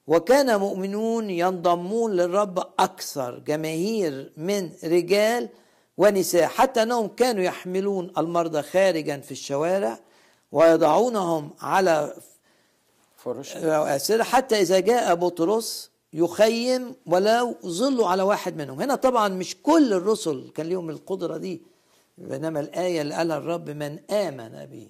وكان 0.07 0.59
مؤمنون 0.59 1.29
ينضمون 1.29 2.11
للرب 2.11 2.59
أكثر 2.79 3.39
جماهير 3.39 4.33
من 4.37 4.71
رجال 4.83 5.49
ونساء. 5.97 6.47
حتى 6.47 6.83
أنهم 6.83 7.07
كانوا 7.07 7.43
يحملون 7.43 8.11
المرضى 8.17 8.61
خارجا 8.61 9.19
في 9.19 9.31
الشوارع 9.31 9.99
ويضعونهم 10.51 11.49
على 11.59 12.13
فرش 13.23 13.57
حتى 14.21 14.61
إذا 14.61 14.79
جاء 14.79 15.15
بطرس 15.15 15.91
يخيم 16.13 16.95
ولو 17.05 17.55
ظلوا 17.65 18.07
على 18.07 18.23
واحد 18.23 18.57
منهم. 18.57 18.81
هنا 18.81 18.95
طبعا 18.95 19.27
مش 19.27 19.57
كل 19.63 19.93
الرسل 19.93 20.51
كان 20.55 20.69
لهم 20.69 20.89
القدرة 20.89 21.37
دي 21.37 21.61
بينما 22.17 22.59
الآية 22.59 23.01
اللي 23.01 23.15
قالها 23.15 23.37
الرب 23.37 23.69
من 23.69 23.99
آمن 24.11 24.65
به 24.65 24.89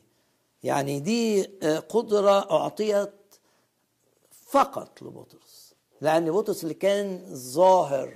يعني 0.64 1.00
دي 1.00 1.50
آه، 1.64 1.80
قدرة 1.80 2.52
أعطيت 2.52 3.14
فقط 4.46 5.02
لبطرس. 5.02 5.74
لأن 6.02 6.32
بطرس 6.32 6.64
اللي 6.64 6.74
كان 6.74 7.22
ظاهر 7.34 8.14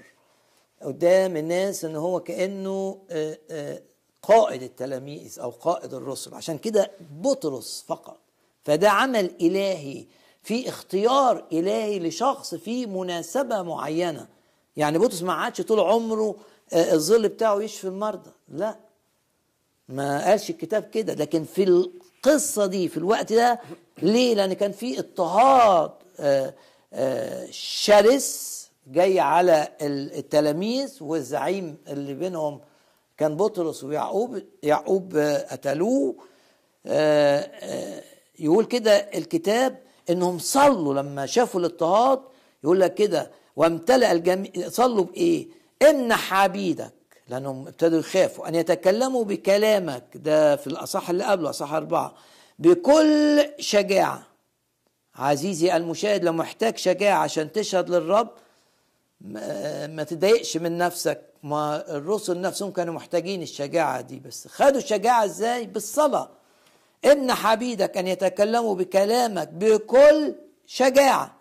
قدام 0.82 1.38
الناس 1.38 1.86
إن 1.86 1.96
هو 1.96 2.20
كأنه 2.20 3.02
آه، 3.10 3.38
آه، 3.52 3.82
قائد 4.22 4.64
التلاميذ 4.64 5.40
أو 5.40 5.50
قائد 5.50 5.94
الرسل. 5.94 6.34
عشان 6.34 6.58
كده 6.58 6.92
بطرس 7.22 7.86
فقط. 7.88 8.18
فده 8.66 8.90
عمل 8.90 9.32
إلهي 9.42 10.06
في 10.44 10.70
اختيار 10.70 11.46
إلهي 11.52 12.00
لشخص 12.00 12.56
في 12.56 12.86
مناسبة 12.86 13.62
معينة. 13.62 14.28
يعني 14.78 14.98
بطرس 14.98 15.24
ما 15.24 15.34
عادش 15.34 15.62
طول 15.62 15.80
عمره 15.80 16.36
الظل 16.74 17.30
بتاعه 17.30 17.62
يشفي 17.62 17.88
المرضى. 17.88 18.32
لا. 18.50 18.76
ما 19.90 20.26
قالش 20.26 20.50
الكتاب 20.50 20.84
كده. 20.84 21.14
لكن 21.14 21.44
في 21.44 21.64
القصة 21.64 22.66
دي 22.66 22.88
في 22.88 22.98
الوقت 22.98 23.34
ده 23.34 23.60
ليه؟ 24.02 24.36
لأن 24.36 24.54
كان 24.54 24.72
في 24.72 25.00
اضطهاد 25.00 25.92
آه، 26.20 26.54
آه، 26.94 27.48
شرس 27.52 28.56
جاي 28.88 29.20
على 29.20 29.68
التلاميذ 29.82 30.98
والزعيم 31.02 31.78
اللي 31.88 32.14
بينهم 32.14 32.60
كان 33.18 33.38
بطرس 33.38 33.84
ويعقوب 33.84 34.42
يعقوب 34.64 35.16
آه، 35.16 35.38
قتلوه 35.52 36.16
يقول 38.40 38.66
كده 38.66 38.92
الكتاب 38.96 39.80
إنهم 40.10 40.40
صلوا 40.40 40.94
لما 40.94 41.26
شافوا 41.26 41.60
الاضطهاد 41.60 42.20
يقول 42.64 42.80
لك 42.80 42.94
كده 42.94 43.32
وامتلأ 43.56 44.12
الجميع 44.12 44.52
صلوا 44.70 45.04
بإيه؟ 45.04 45.48
امنح 45.90 46.34
عبيدك 46.34 46.94
لأنهم 47.28 47.68
ابتدوا 47.68 48.00
يخافوا 48.00 48.48
أن 48.48 48.56
يتكلموا 48.56 49.24
بكلامك 49.24 50.04
ده 50.16 50.56
في 50.56 50.68
الأصح 50.68 51.10
اللي 51.10 51.24
قبله 51.24 51.50
أصح 51.50 51.74
أربعة 51.74 52.14
بكل 52.60 53.46
شجاعة. 53.60 54.24
عزيزي 55.16 55.76
المشاهد 55.78 56.24
لو 56.24 56.34
محتاج 56.34 56.78
شجاعة 56.78 57.18
عشان 57.24 57.52
تشهد 57.52 57.90
للرب 57.90 58.30
ما 59.22 60.04
تضايقش 60.10 60.58
من 60.58 60.78
نفسك. 60.78 61.22
ما 61.44 61.96
الرسل 61.98 62.42
نفسهم 62.42 62.72
كانوا 62.72 62.94
محتاجين 62.94 63.42
الشجاعة 63.42 64.02
دي 64.02 64.20
بس 64.20 64.48
خدوا 64.48 64.78
الشجاعة 64.78 65.26
إزاي؟ 65.26 65.66
بالصلاة. 65.68 66.30
إن 67.06 67.34
حبيدك 67.34 67.98
أن 67.98 68.08
يتكلموا 68.08 68.76
بكلامك 68.76 69.48
بكل 69.48 70.36
شجاعة 70.66 71.36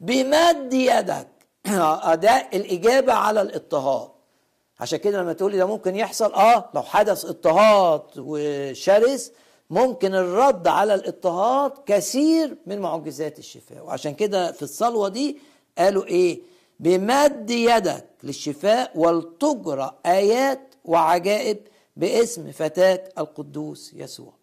بمد 0.00 0.72
يدك 0.72 1.28
أداء 2.12 2.56
الإجابة 2.56 3.12
على 3.12 3.42
الاضطهاد. 3.42 4.10
عشان 4.80 4.98
كده 4.98 5.22
لما 5.22 5.32
تقولي 5.32 5.56
ده 5.56 5.66
ممكن 5.66 5.96
يحصل 5.96 6.32
آه 6.34 6.70
لو 6.74 6.82
حدث 6.82 7.24
اضطهاد 7.24 8.02
وشرس 8.16 9.32
ممكن 9.70 10.14
الرد 10.14 10.68
على 10.68 10.94
الاضطهاد 10.94 11.72
كثير 11.86 12.56
من 12.66 12.78
معجزات 12.78 13.38
الشفاء. 13.38 13.84
وعشان 13.84 14.14
كده 14.14 14.52
في 14.52 14.62
الصلوة 14.62 15.08
دي 15.08 15.38
قالوا 15.78 16.04
إيه؟ 16.04 16.40
بمد 16.80 17.50
يدك 17.50 18.04
للشفاء 18.22 18.92
ولتجرى 18.94 19.94
آيات 20.06 20.74
وعجائب 20.84 21.58
باسم 21.96 22.52
فتاك 22.52 23.12
القدوس 23.18 23.92
يسوع. 23.94 24.37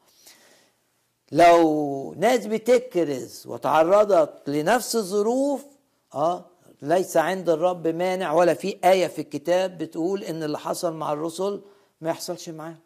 لو 1.35 2.13
ناس 2.17 2.45
بتكرز 2.45 3.47
وتعرضت 3.47 4.49
لنفس 4.49 4.95
الظروف 4.95 5.65
آه 6.13 6.45
ليس 6.81 7.17
عند 7.17 7.49
الرب 7.49 7.87
مانع 7.87 8.33
ولا 8.33 8.53
في 8.53 8.77
آية 8.83 9.07
في 9.07 9.21
الكتاب 9.21 9.77
بتقول 9.77 10.23
إن 10.23 10.43
اللي 10.43 10.59
حصل 10.59 10.93
مع 10.93 11.13
الرسل 11.13 11.61
ما 12.01 12.09
يحصلش 12.09 12.49
معاهم. 12.49 12.79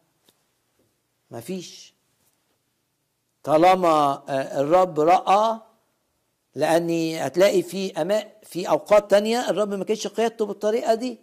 ما 1.32 1.40
فيش. 1.40 1.94
طالما 3.44 4.24
آه، 4.30 4.62
الرب 4.62 5.00
رأى 5.00 5.60
لأني 6.56 7.20
هتلاقي 7.28 7.62
في 7.62 8.02
أماء 8.02 8.40
في 8.44 8.70
أوقات 8.70 9.12
تانية 9.12 9.50
الرب 9.50 9.74
ما 9.74 9.84
كانش 9.84 10.08
قيادته 10.08 10.46
بالطريقة 10.46 10.94
دي. 10.94 11.18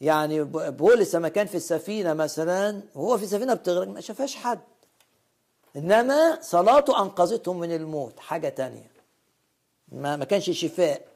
يعني 0.00 0.42
بولس 0.70 1.14
لما 1.14 1.28
كان 1.28 1.46
في 1.46 1.54
السفينة 1.56 2.14
مثلا 2.14 2.82
وهو 2.94 3.18
في 3.18 3.24
السفينة 3.24 3.54
بتغرق 3.54 3.88
ما 3.88 4.00
شافهاش 4.00 4.36
حد. 4.36 4.60
إنما 5.76 6.38
صلاته 6.42 7.02
أنقذتهم 7.02 7.60
من 7.60 7.72
الموت 7.72 8.20
حاجة 8.20 8.48
تانية. 8.48 8.90
ما 9.92 10.16
ما 10.16 10.24
كانش 10.24 10.50
شفاء. 10.50 11.06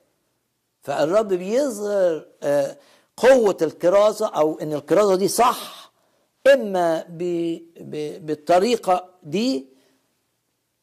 فالرب 0.82 1.28
بيظهر 1.28 2.26
آه، 2.42 2.76
قوة 3.16 3.56
الكرازة 3.62 4.26
أو 4.26 4.58
إن 4.58 4.72
الكرازة 4.72 5.16
دي 5.16 5.28
صح 5.28 5.92
إما 6.54 7.04
ب- 7.08 7.58
ب- 7.80 8.26
بالطريقة 8.26 9.08
دي 9.22 9.66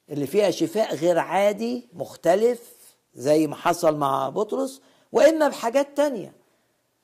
اللي 0.09 0.27
فيها 0.27 0.51
شفاء 0.51 0.95
غير 0.95 1.19
عادي 1.19 1.87
مختلف 1.93 2.59
زي 3.15 3.47
ما 3.47 3.55
حصل 3.55 3.95
مع 3.95 4.29
بطرس 4.29 4.81
وإما 5.11 5.47
بحاجات 5.47 5.97
تانية. 5.97 6.33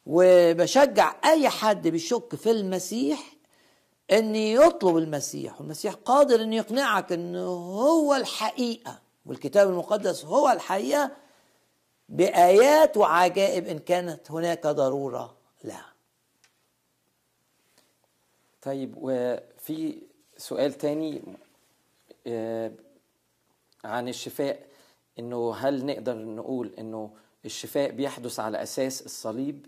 وبشجع 0.05 1.15
أي 1.25 1.49
حد 1.49 1.87
بيشك 1.87 2.35
في 2.35 2.51
المسيح 2.51 3.32
ان 4.13 4.35
يطلب 4.35 4.97
المسيح 4.97 5.61
والمسيح 5.61 5.93
قادر 5.93 6.41
ان 6.41 6.53
يقنعك 6.53 7.11
ان 7.11 7.35
هو 7.35 8.15
الحقيقة 8.15 8.99
والكتاب 9.25 9.69
المقدس 9.69 10.25
هو 10.25 10.49
الحقيقة 10.49 11.11
بآيات 12.09 12.97
وعجائب 12.97 13.67
إن 13.67 13.79
كانت 13.79 14.31
هناك 14.31 14.67
ضرورة 14.67 15.37
لها. 15.63 15.93
طيب 18.61 18.93
وفي 18.97 20.01
سؤال 20.37 20.73
تاني 20.73 21.21
آه، 22.27 22.71
عن 23.83 24.07
الشفاء 24.07 24.67
إنه 25.19 25.55
هل 25.55 25.85
نقدر 25.85 26.15
نقول 26.17 26.73
إنه 26.79 27.09
الشفاء 27.45 27.91
بيحدث 27.91 28.39
على 28.39 28.63
أساس 28.63 29.01
الصليب؟ 29.01 29.65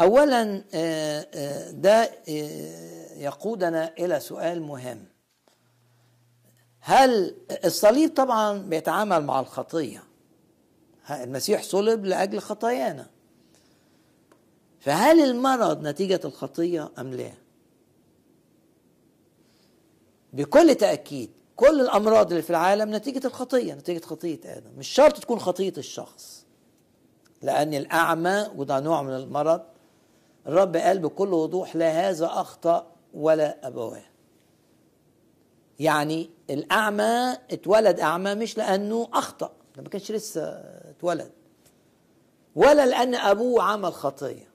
اولا 0.00 0.64
آه، 0.74 1.28
آه، 1.34 1.70
ده 1.70 2.10
آه، 2.28 3.14
يقودنا 3.18 3.92
إلى 3.98 4.20
سؤال 4.20 4.62
مهم. 4.62 5.04
هل 6.80 7.36
الصليب 7.64 8.14
طبعا 8.14 8.58
بيتعامل 8.58 9.24
مع 9.24 9.40
الخطية؟ 9.40 10.02
المسيح 11.10 11.62
صلب 11.62 12.04
لأجل 12.04 12.38
خطايانا. 12.38 13.06
فهل 14.80 15.20
المرض 15.20 15.82
نتيجة 15.86 16.20
الخطية 16.24 16.90
أم 16.98 17.14
لا؟ 17.14 17.32
بكل 20.32 20.74
تأكيد 20.74 21.30
كل 21.56 21.80
الأمراض 21.80 22.30
اللي 22.30 22.42
في 22.42 22.50
العالم 22.50 22.94
نتيجة 22.94 23.26
الخطية 23.26 23.74
نتيجة 23.74 24.04
خطية 24.04 24.40
آدم. 24.44 24.70
مش 24.78 24.88
شرط 24.88 25.18
تكون 25.18 25.38
خطية 25.38 25.72
الشخص 25.78 26.46
لأن 27.42 27.74
الأعمى 27.74 28.46
وده 28.56 28.80
نوع 28.80 29.02
من 29.02 29.12
المرض 29.16 29.62
الرب 30.46 30.76
قال 30.76 30.98
بكل 30.98 31.34
وضوح 31.34 31.76
لا 31.76 32.08
هذا 32.10 32.26
أخطأ 32.26 32.86
ولا 33.14 33.66
أبواه. 33.66 34.02
يعني 35.78 36.30
الأعمى 36.50 37.36
اتولد 37.50 38.00
أعمى 38.00 38.34
مش 38.34 38.58
لأنه 38.58 39.08
أخطأ 39.12 39.52
ده 39.76 39.82
ما 39.82 39.88
كانش 39.88 40.12
لسه 40.12 40.42
اتولد. 40.90 41.30
ولا 42.56 42.86
لأن 42.86 43.14
أبوه 43.14 43.62
عمل 43.62 43.92
خطية. 43.92 44.48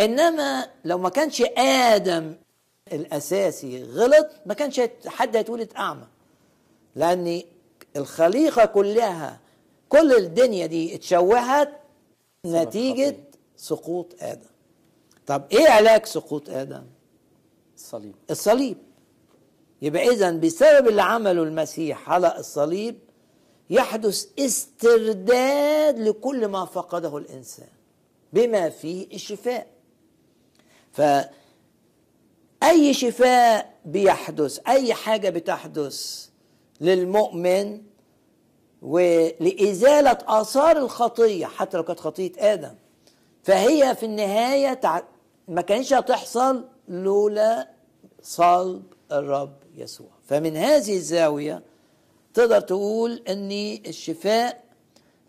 إنما 0.00 0.68
لو 0.84 0.98
ما 0.98 1.08
كانش 1.08 1.42
آدم 1.58 2.34
الأساسي 2.92 3.82
غلط 3.82 4.26
ما 4.46 4.54
كانش 4.54 4.80
حد 5.06 5.36
هيتولد 5.36 5.72
أعمى. 5.76 6.06
لأن 6.96 7.42
الخليقة 7.96 8.64
كلها 8.64 9.40
كل 9.88 10.12
الدنيا 10.12 10.66
دي 10.66 10.94
اتشوهت 10.94 11.72
نتيجة 12.46 13.08
الخطية. 13.08 13.24
سقوط 13.56 14.14
آدم. 14.20 14.55
طب 15.26 15.44
إيه 15.52 15.68
علاج 15.68 16.06
سقوط 16.06 16.50
آدم؟ 16.50 16.82
الصليب. 17.76 18.14
الصليب. 18.30 18.76
يبقى 19.82 20.08
اذا 20.08 20.30
بسبب 20.30 20.88
اللي 20.88 21.02
عمله 21.02 21.42
المسيح 21.42 22.10
على 22.10 22.38
الصليب 22.38 22.98
يحدث 23.70 24.26
استرداد 24.38 25.98
لكل 25.98 26.48
ما 26.48 26.64
فقده 26.64 27.16
الإنسان 27.18 27.68
بما 28.32 28.70
فيه 28.70 29.06
الشفاء. 29.14 29.66
فأي 30.92 32.94
شفاء 32.94 33.74
بيحدث 33.84 34.60
أي 34.68 34.94
حاجة 34.94 35.30
بتحدث 35.30 36.28
للمؤمن 36.80 37.82
ولإزالة 38.82 40.18
آثار 40.26 40.76
الخطية 40.78 41.46
حتى 41.46 41.76
لو 41.76 41.82
كانت 41.82 42.00
خطية 42.00 42.32
آدم 42.38 42.74
فهي 43.42 43.94
في 43.96 44.06
النهاية 44.06 44.74
تع... 44.74 45.02
ما 45.48 45.60
كانش 45.60 45.92
هتحصل 45.92 46.68
لولا 46.88 47.68
صلب 48.22 48.82
الرب 49.12 49.56
يسوع. 49.74 50.08
فمن 50.28 50.56
هذه 50.56 50.96
الزاوية 50.96 51.62
تقدر 52.34 52.60
تقول 52.60 53.22
إن 53.28 53.50
الشفاء 53.86 54.64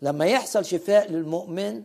لما 0.02 0.26
يحصل 0.26 0.64
شفاء 0.64 1.10
للمؤمن 1.12 1.82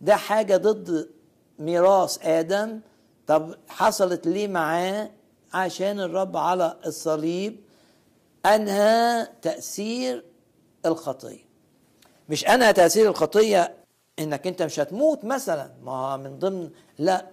ده 0.00 0.16
حاجة 0.16 0.56
ضد 0.56 1.10
ميراث 1.58 2.26
آدم. 2.26 2.80
طب 3.26 3.54
حصلت 3.68 4.26
ليه 4.26 4.48
معاه؟ 4.48 5.10
عشان 5.54 6.00
الرب 6.00 6.36
على 6.36 6.76
الصليب 6.86 7.60
أنهى 8.46 9.26
تأثير 9.42 10.24
الخطية. 10.86 11.50
مش 12.28 12.46
أنهى 12.48 12.72
تأثير 12.72 13.08
الخطية 13.10 13.74
إنك 14.18 14.46
أنت 14.46 14.62
مش 14.62 14.80
هتموت 14.80 15.24
مثلا. 15.24 15.70
ما 15.82 16.16
من 16.16 16.38
ضمن 16.38 16.70
لا 16.98 17.26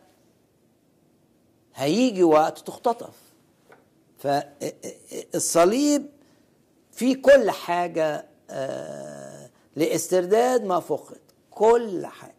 هيجي 1.78 2.24
وقت 2.24 2.60
تختطف. 2.60 3.13
فالصليب 4.18 6.10
في 6.92 7.16
كل 7.16 7.52
حاجة 7.52 8.26
آه 8.50 9.50
لاسترداد 9.76 10.63
ما 10.63 10.80
فقد. 10.80 11.22
كل 11.52 12.06
حاجة. 12.06 12.34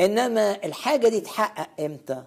إنما 0.00 0.64
الحاجة 0.64 1.08
دي 1.08 1.20
تحقق 1.20 1.84
إمتى؟ 1.84 2.24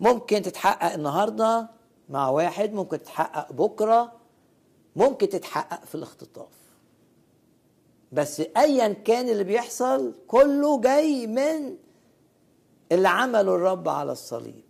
ممكن 0.00 0.42
تتحقق 0.42 0.92
النهاردة 0.92 1.68
مع 2.08 2.28
واحد 2.28 2.72
ممكن 2.72 3.02
تتحقق 3.02 3.52
بكرة 3.52 4.12
ممكن 4.96 5.28
تتحقق 5.28 5.84
في 5.84 5.94
الاختطاف. 5.94 6.52
بس 8.12 8.42
ايا 8.56 8.88
كان 8.88 9.28
اللي 9.28 9.44
بيحصل 9.44 10.14
كله 10.28 10.80
جاي 10.80 11.26
من 11.26 11.76
اللي 12.92 13.08
عمله 13.08 13.54
الرب 13.54 13.88
على 13.88 14.12
الصليب. 14.12 14.65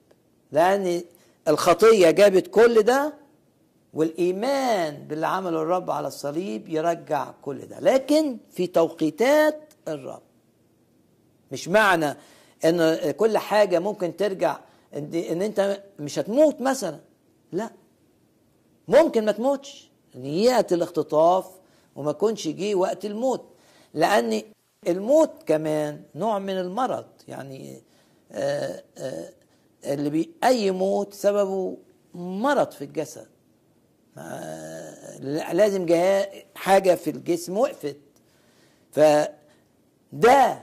لأن 0.53 1.03
الخطية 1.49 2.11
جابت 2.11 2.47
كل 2.47 2.83
ده 2.83 3.15
والإيمان 3.95 5.07
باللي 5.09 5.27
عمله 5.27 5.63
الرب 5.63 5.91
على 5.91 6.09
الصليب 6.09 6.69
يرجع 6.69 7.31
كل 7.43 7.67
ده. 7.67 7.81
لكن 7.81 8.37
في 8.51 8.67
توقيتات 8.67 9.61
الرب. 9.89 10.23
مش 11.53 11.69
معنى 11.69 12.17
إن 12.65 13.11
كل 13.11 13.39
حاجة 13.39 13.79
ممكن 13.79 14.17
ترجع 14.17 14.59
إن 14.95 15.43
أنت 15.43 15.83
مش 15.99 16.19
هتموت 16.19 16.61
مثلا. 16.61 17.01
لا. 17.53 17.71
ممكن 18.89 19.25
ما 19.25 19.33
تموتش. 19.33 19.91
ياتي 20.15 20.75
الاختطاف 20.75 21.47
وما 21.97 22.11
يكونش 22.11 22.49
جه 22.49 22.75
وقت 22.75 23.05
الموت. 23.05 23.45
لأن 23.95 24.43
الموت 24.89 25.31
كمان 25.47 26.03
نوع 26.15 26.39
من 26.39 26.59
المرض. 26.59 27.05
يعني 27.29 27.83
آآ 28.33 28.83
آآ 28.99 29.31
اللي 29.85 30.11
بي 30.11 30.31
أي 30.45 30.71
موت 30.71 31.15
سببه 31.15 31.77
مرض 32.15 32.71
في 32.71 32.85
الجسد. 32.85 33.27
لازم 35.53 35.87
حاجة 36.55 36.95
في 36.95 37.11
الجسم 37.11 37.59
وقفت. 37.59 37.97
فده 38.93 40.63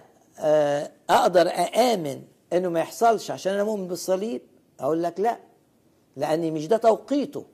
أقدر 1.10 1.48
أآمن 1.48 2.22
إنه 2.54 2.70
ما 2.70 2.80
يحصلش 2.80 3.32
عشان 3.32 3.54
أنا 3.54 3.64
مؤمن 3.64 3.88
بالصليب؟ 3.88 4.42
أقول 4.80 5.04
لك 5.04 5.20
لا 5.20 5.38
لأني 6.16 6.52
مش 6.52 6.68
ده 6.68 6.78
توقيته. 6.78 7.46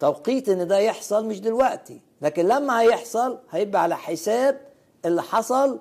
توقيت 0.00 0.48
إن 0.48 0.66
ده 0.68 0.78
يحصل 0.78 1.26
مش 1.26 1.40
دلوقتي. 1.40 2.00
لكن 2.22 2.48
لما 2.48 2.80
هيحصل 2.80 3.38
هيبقى 3.50 3.82
على 3.82 3.96
حساب 3.96 4.60
اللي 5.04 5.22
حصل 5.22 5.80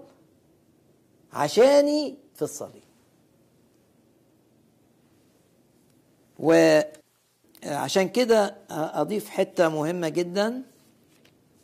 عشاني 1.33 2.17
في 2.35 2.41
الصليب. 2.41 2.83
وعشان 6.39 8.09
كده 8.09 8.55
أضيف 8.69 9.29
حتة 9.29 9.69
مهمة 9.69 10.09
جدا. 10.09 10.63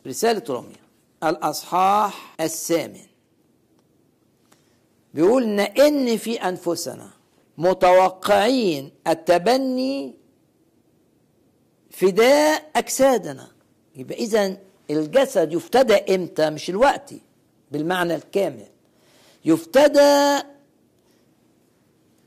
رسالة 0.06 0.42
روميا 0.48 0.76
الأصحاح 1.24 2.34
الثامن. 2.40 3.06
بيقول 5.14 5.60
إن 5.60 6.16
في 6.16 6.34
أنفسنا 6.48 7.10
متوقعين 7.58 8.90
التبني 9.06 10.14
فداء 11.90 12.70
أجسادنا. 12.76 13.48
يبقى 13.96 14.14
إذا 14.18 14.56
الجسد 14.90 15.52
يفتدى 15.52 16.14
إمتى؟ 16.14 16.50
مش 16.50 16.70
الوقت 16.70 17.14
بالمعنى 17.70 18.14
الكامل. 18.14 18.66
يفتدى 19.44 20.42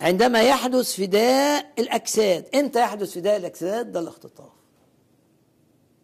عندما 0.01 0.41
يحدث 0.41 0.95
فداء 0.95 1.73
الأجساد 1.79 2.55
إمتى 2.55 2.79
يحدث 2.79 3.13
فداء 3.13 3.37
الأجساد 3.37 3.91
ده 3.91 3.99
الاختطاف. 3.99 4.51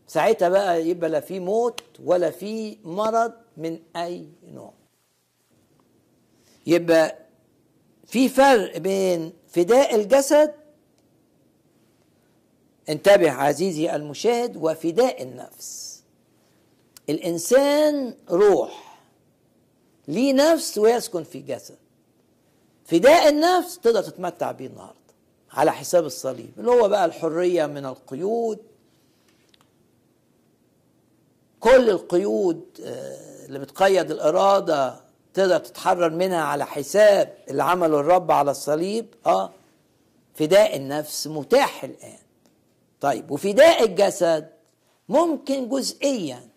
ساعتها 0.08 0.50
بقى 0.50 0.88
يبقى 0.88 1.10
لا 1.10 1.20
في 1.20 1.40
موت 1.40 1.82
ولا 2.04 2.32
في 2.32 2.78
مرض 2.84 3.34
من 3.58 3.80
أي 3.96 4.28
نوع. 4.54 4.74
يبقى 6.68 7.18
في 8.08 8.30
فرق 8.30 8.78
بين 8.78 9.34
فداء 9.48 9.96
الجسد 9.96 10.54
انتبه 12.90 13.32
عزيزي 13.32 13.96
المشاهد 13.96 14.58
وفداء 14.58 15.24
النفس. 15.24 16.04
الإنسان 17.10 18.16
روح 18.30 19.00
ليه 20.08 20.34
نفس 20.34 20.78
ويسكن 20.78 21.24
في 21.24 21.40
جسد. 21.40 21.78
فداء 22.86 23.30
النفس 23.30 23.80
تقدر 23.80 24.02
تتمتع 24.02 24.52
بيه 24.52 24.68
النهارده 24.68 24.94
على 25.52 25.72
حساب 25.72 26.06
الصليب. 26.06 26.52
اللي 26.58 26.72
هو 26.72 26.88
بقى 26.90 27.06
الحرية 27.06 27.66
من 27.66 27.86
القيود. 27.86 28.60
كل 31.60 31.90
القيود 31.90 32.62
آه، 32.86 33.46
اللي 33.46 33.60
بتقيد 33.60 34.12
الإرادة 34.12 34.96
تقدر 35.34 35.58
تتحرر 35.58 36.10
منها 36.10 36.42
على 36.42 36.66
حساب 36.66 37.34
اللي 37.50 37.64
عمله 37.64 38.00
الرب 38.00 38.32
على 38.32 38.52
الصليب. 38.52 39.06
آه 39.26 39.52
فداء 40.36 40.76
النفس 40.76 41.28
متاح 41.28 41.84
الآن. 41.84 42.18
طيب 43.02 43.32
وفداء 43.32 43.84
الجسد 43.84 44.50
ممكن 45.10 45.70
جزئيا 45.70 46.50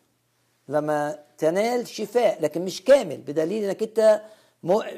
لما 0.68 1.18
تنال 1.38 1.88
شفاء 1.88 2.42
لكن 2.42 2.64
مش 2.64 2.82
كامل 2.84 3.16
بدليل 3.16 3.64
إنك 3.64 3.82
أنت. 3.82 4.22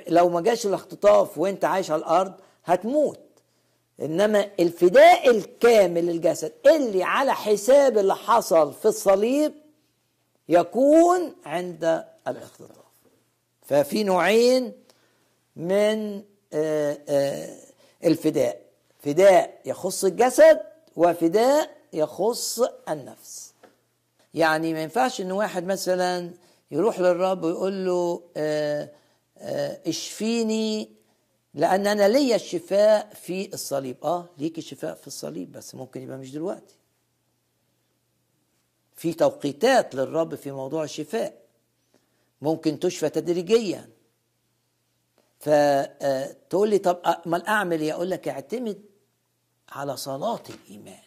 لو 0.08 0.28
ما 0.28 0.40
جاش 0.40 0.66
الاختطاف 0.66 1.38
وانت 1.38 1.64
عايش 1.64 1.90
على 1.90 1.98
الأرض 2.00 2.32
هتموت. 2.64 3.20
إنما 4.00 4.50
الفداء 4.60 5.30
الكامل 5.30 6.06
للجسد 6.06 6.52
اللي 6.66 7.02
على 7.02 7.34
حساب 7.34 7.98
اللي 7.98 8.14
حصل 8.14 8.72
في 8.74 8.84
الصليب 8.86 9.52
يكون 10.48 11.34
عند 11.46 12.04
الاختطاف. 12.28 12.76
ففي 13.62 14.04
نوعين 14.04 14.72
من 15.56 16.22
آه، 16.52 16.98
آه، 17.08 17.56
الفداء. 18.04 18.60
فداء 19.02 19.60
يخص 19.64 20.04
الجسد 20.04 20.60
وفداء 20.96 21.70
يخص 21.92 22.60
النفس. 22.88 23.52
يعني 24.34 24.72
ما 24.72 24.82
ينفعش 24.82 25.20
إن 25.20 25.32
واحد 25.32 25.66
مثلا 25.66 26.30
يروح 26.70 27.00
للرب 27.00 27.44
ويقول 27.44 27.86
له 27.86 28.22
آه، 28.36 28.88
اشفيني 29.86 30.90
لأن 31.54 31.86
أنا 31.86 32.08
ليا 32.08 32.36
الشفاء 32.36 33.14
في 33.14 33.54
الصليب. 33.54 33.96
آه 34.04 34.28
ليك 34.38 34.58
الشفاء 34.58 34.94
في 34.94 35.06
الصليب 35.06 35.52
بس 35.52 35.74
ممكن 35.74 36.02
يبقى 36.02 36.18
مش 36.18 36.32
دلوقتي. 36.32 36.74
في 38.96 39.12
توقيتات 39.12 39.94
للرب 39.94 40.34
في 40.34 40.50
موضوع 40.52 40.84
الشفاء 40.84 41.42
ممكن 42.42 42.78
تشفى 42.80 43.08
تدريجيا. 43.08 43.88
فتقول 45.40 46.70
لي 46.70 46.78
طب 46.78 47.00
أمال 47.26 47.46
أعمل 47.46 47.80
إيه؟ 47.80 47.92
أقول 47.92 48.10
لك 48.10 48.28
اعتمد 48.28 48.82
على 49.68 49.96
صلاة 49.96 50.42
الإيمان. 50.50 51.02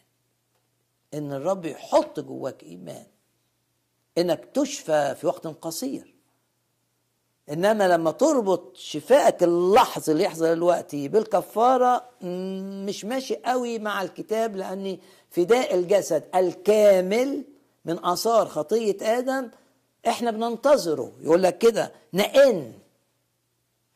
إن 1.14 1.32
الرب 1.32 1.66
يحط 1.66 2.20
جواك 2.20 2.64
إيمان. 2.64 3.06
إنك 4.18 4.46
تشفى 4.54 5.16
في 5.16 5.28
وقت 5.28 5.48
قصير. 5.48 6.11
إنما 7.52 7.88
لما 7.88 8.12
تربط 8.12 8.78
شفائك 8.78 9.44
اللحظي 9.44 10.12
اللي 10.12 10.24
يحصل 10.24 10.46
دلوقتي 10.56 11.08
بالكفارة 11.08 12.04
مش 12.86 13.06
ماشي 13.06 13.36
قوي 13.36 13.80
مع 13.80 14.02
الكتاب 14.02 14.56
لأن 14.56 14.98
فداء 15.30 15.76
الجسد 15.76 16.24
الكامل 16.36 17.44
من 17.86 18.06
آثار 18.06 18.48
خطية 18.48 18.98
آدم 19.02 19.50
إحنا 20.08 20.32
بننتظره. 20.32 21.12
يقول 21.22 21.44
لك 21.44 21.58
كده 21.58 21.92
نئن. 22.14 22.74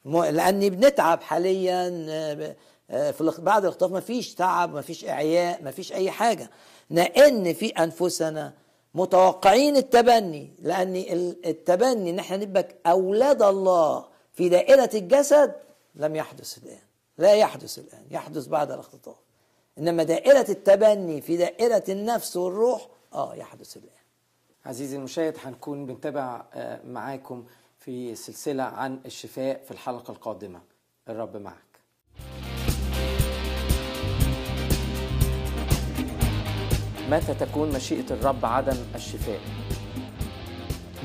لأني 0.06 0.70
بنتعب 0.70 1.22
حاليا 1.22 2.06
آه، 2.10 2.56
آه، 2.90 3.12
في 3.12 3.34
بعد 3.40 3.64
الاختطاف 3.64 3.92
ما 3.92 4.00
فيش 4.00 4.34
تعب 4.34 4.74
ما 4.74 4.82
فيش 4.82 5.06
إعياء 5.06 5.64
ما 5.64 5.72
فيش 5.72 5.94
أي 5.94 6.12
حاجة. 6.12 6.50
نئن 6.92 7.54
في 7.54 7.68
أنفسنا 7.68 8.54
متوقعين 8.96 9.78
التبني 9.78 10.52
لأن 10.60 10.96
ال- 10.96 11.46
التبني 11.46 12.10
إن 12.10 12.20
إحنا 12.20 12.38
نبقى 12.38 12.68
أولاد 12.88 13.42
الله 13.42 14.06
في 14.34 14.50
دائرة 14.50 14.90
الجسد 14.94 15.56
لم 15.96 16.16
يحدث 16.16 16.58
الآن. 16.58 16.80
لا 17.18 17.34
يحدث 17.34 17.80
الآن 17.80 18.06
يحدث 18.12 18.48
بعد 18.48 18.72
الاختطاف. 18.72 19.16
إنما 19.78 20.04
دائرة 20.04 20.46
التبني 20.50 21.22
في 21.22 21.38
دائرة 21.38 21.84
النفس 21.90 22.38
والروح 22.38 22.88
آه 23.14 23.36
يحدث 23.36 23.78
الآن. 23.78 23.90
عزيزي 24.66 24.98
المشاهد 24.98 25.36
هنكون 25.44 25.86
بنتابع 25.86 26.46
آه، 26.54 26.80
معاكم 26.86 27.46
في 27.80 28.16
سلسلة 28.16 28.64
عن 28.64 29.00
الشفاء 29.06 29.62
في 29.66 29.72
الحلقة 29.72 30.12
القادمة. 30.12 30.62
الرب 31.10 31.38
معك. 31.38 31.56
متى 37.12 37.34
تكون 37.34 37.70
مشيئة 37.70 38.06
الرب 38.12 38.46
عدم 38.46 38.78
الشفاء؟ 38.96 39.40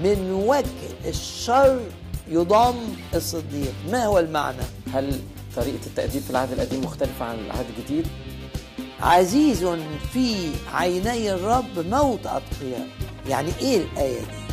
من 0.04 0.44
وجه 0.46 1.08
الشر 1.08 1.80
يضم 2.28 2.74
الصديق. 3.14 3.72
ما 3.90 4.04
هو 4.04 4.18
المعنى؟ 4.18 4.62
هل 4.94 5.20
طريقة 5.56 5.86
التأديب 5.86 6.22
في 6.22 6.30
العهد 6.30 6.52
القديم 6.52 6.80
مختلفة 6.80 7.24
عن 7.24 7.38
العهد 7.38 7.66
الجديد؟ 7.78 8.06
عزيز 9.00 9.64
في 10.12 10.50
عيني 10.74 11.32
الرب 11.32 11.86
موت 11.90 12.26
أتقياء. 12.26 12.86
يعني 13.28 13.50
إيه 13.60 13.76
الآية 13.76 14.20
دي؟ 14.20 14.49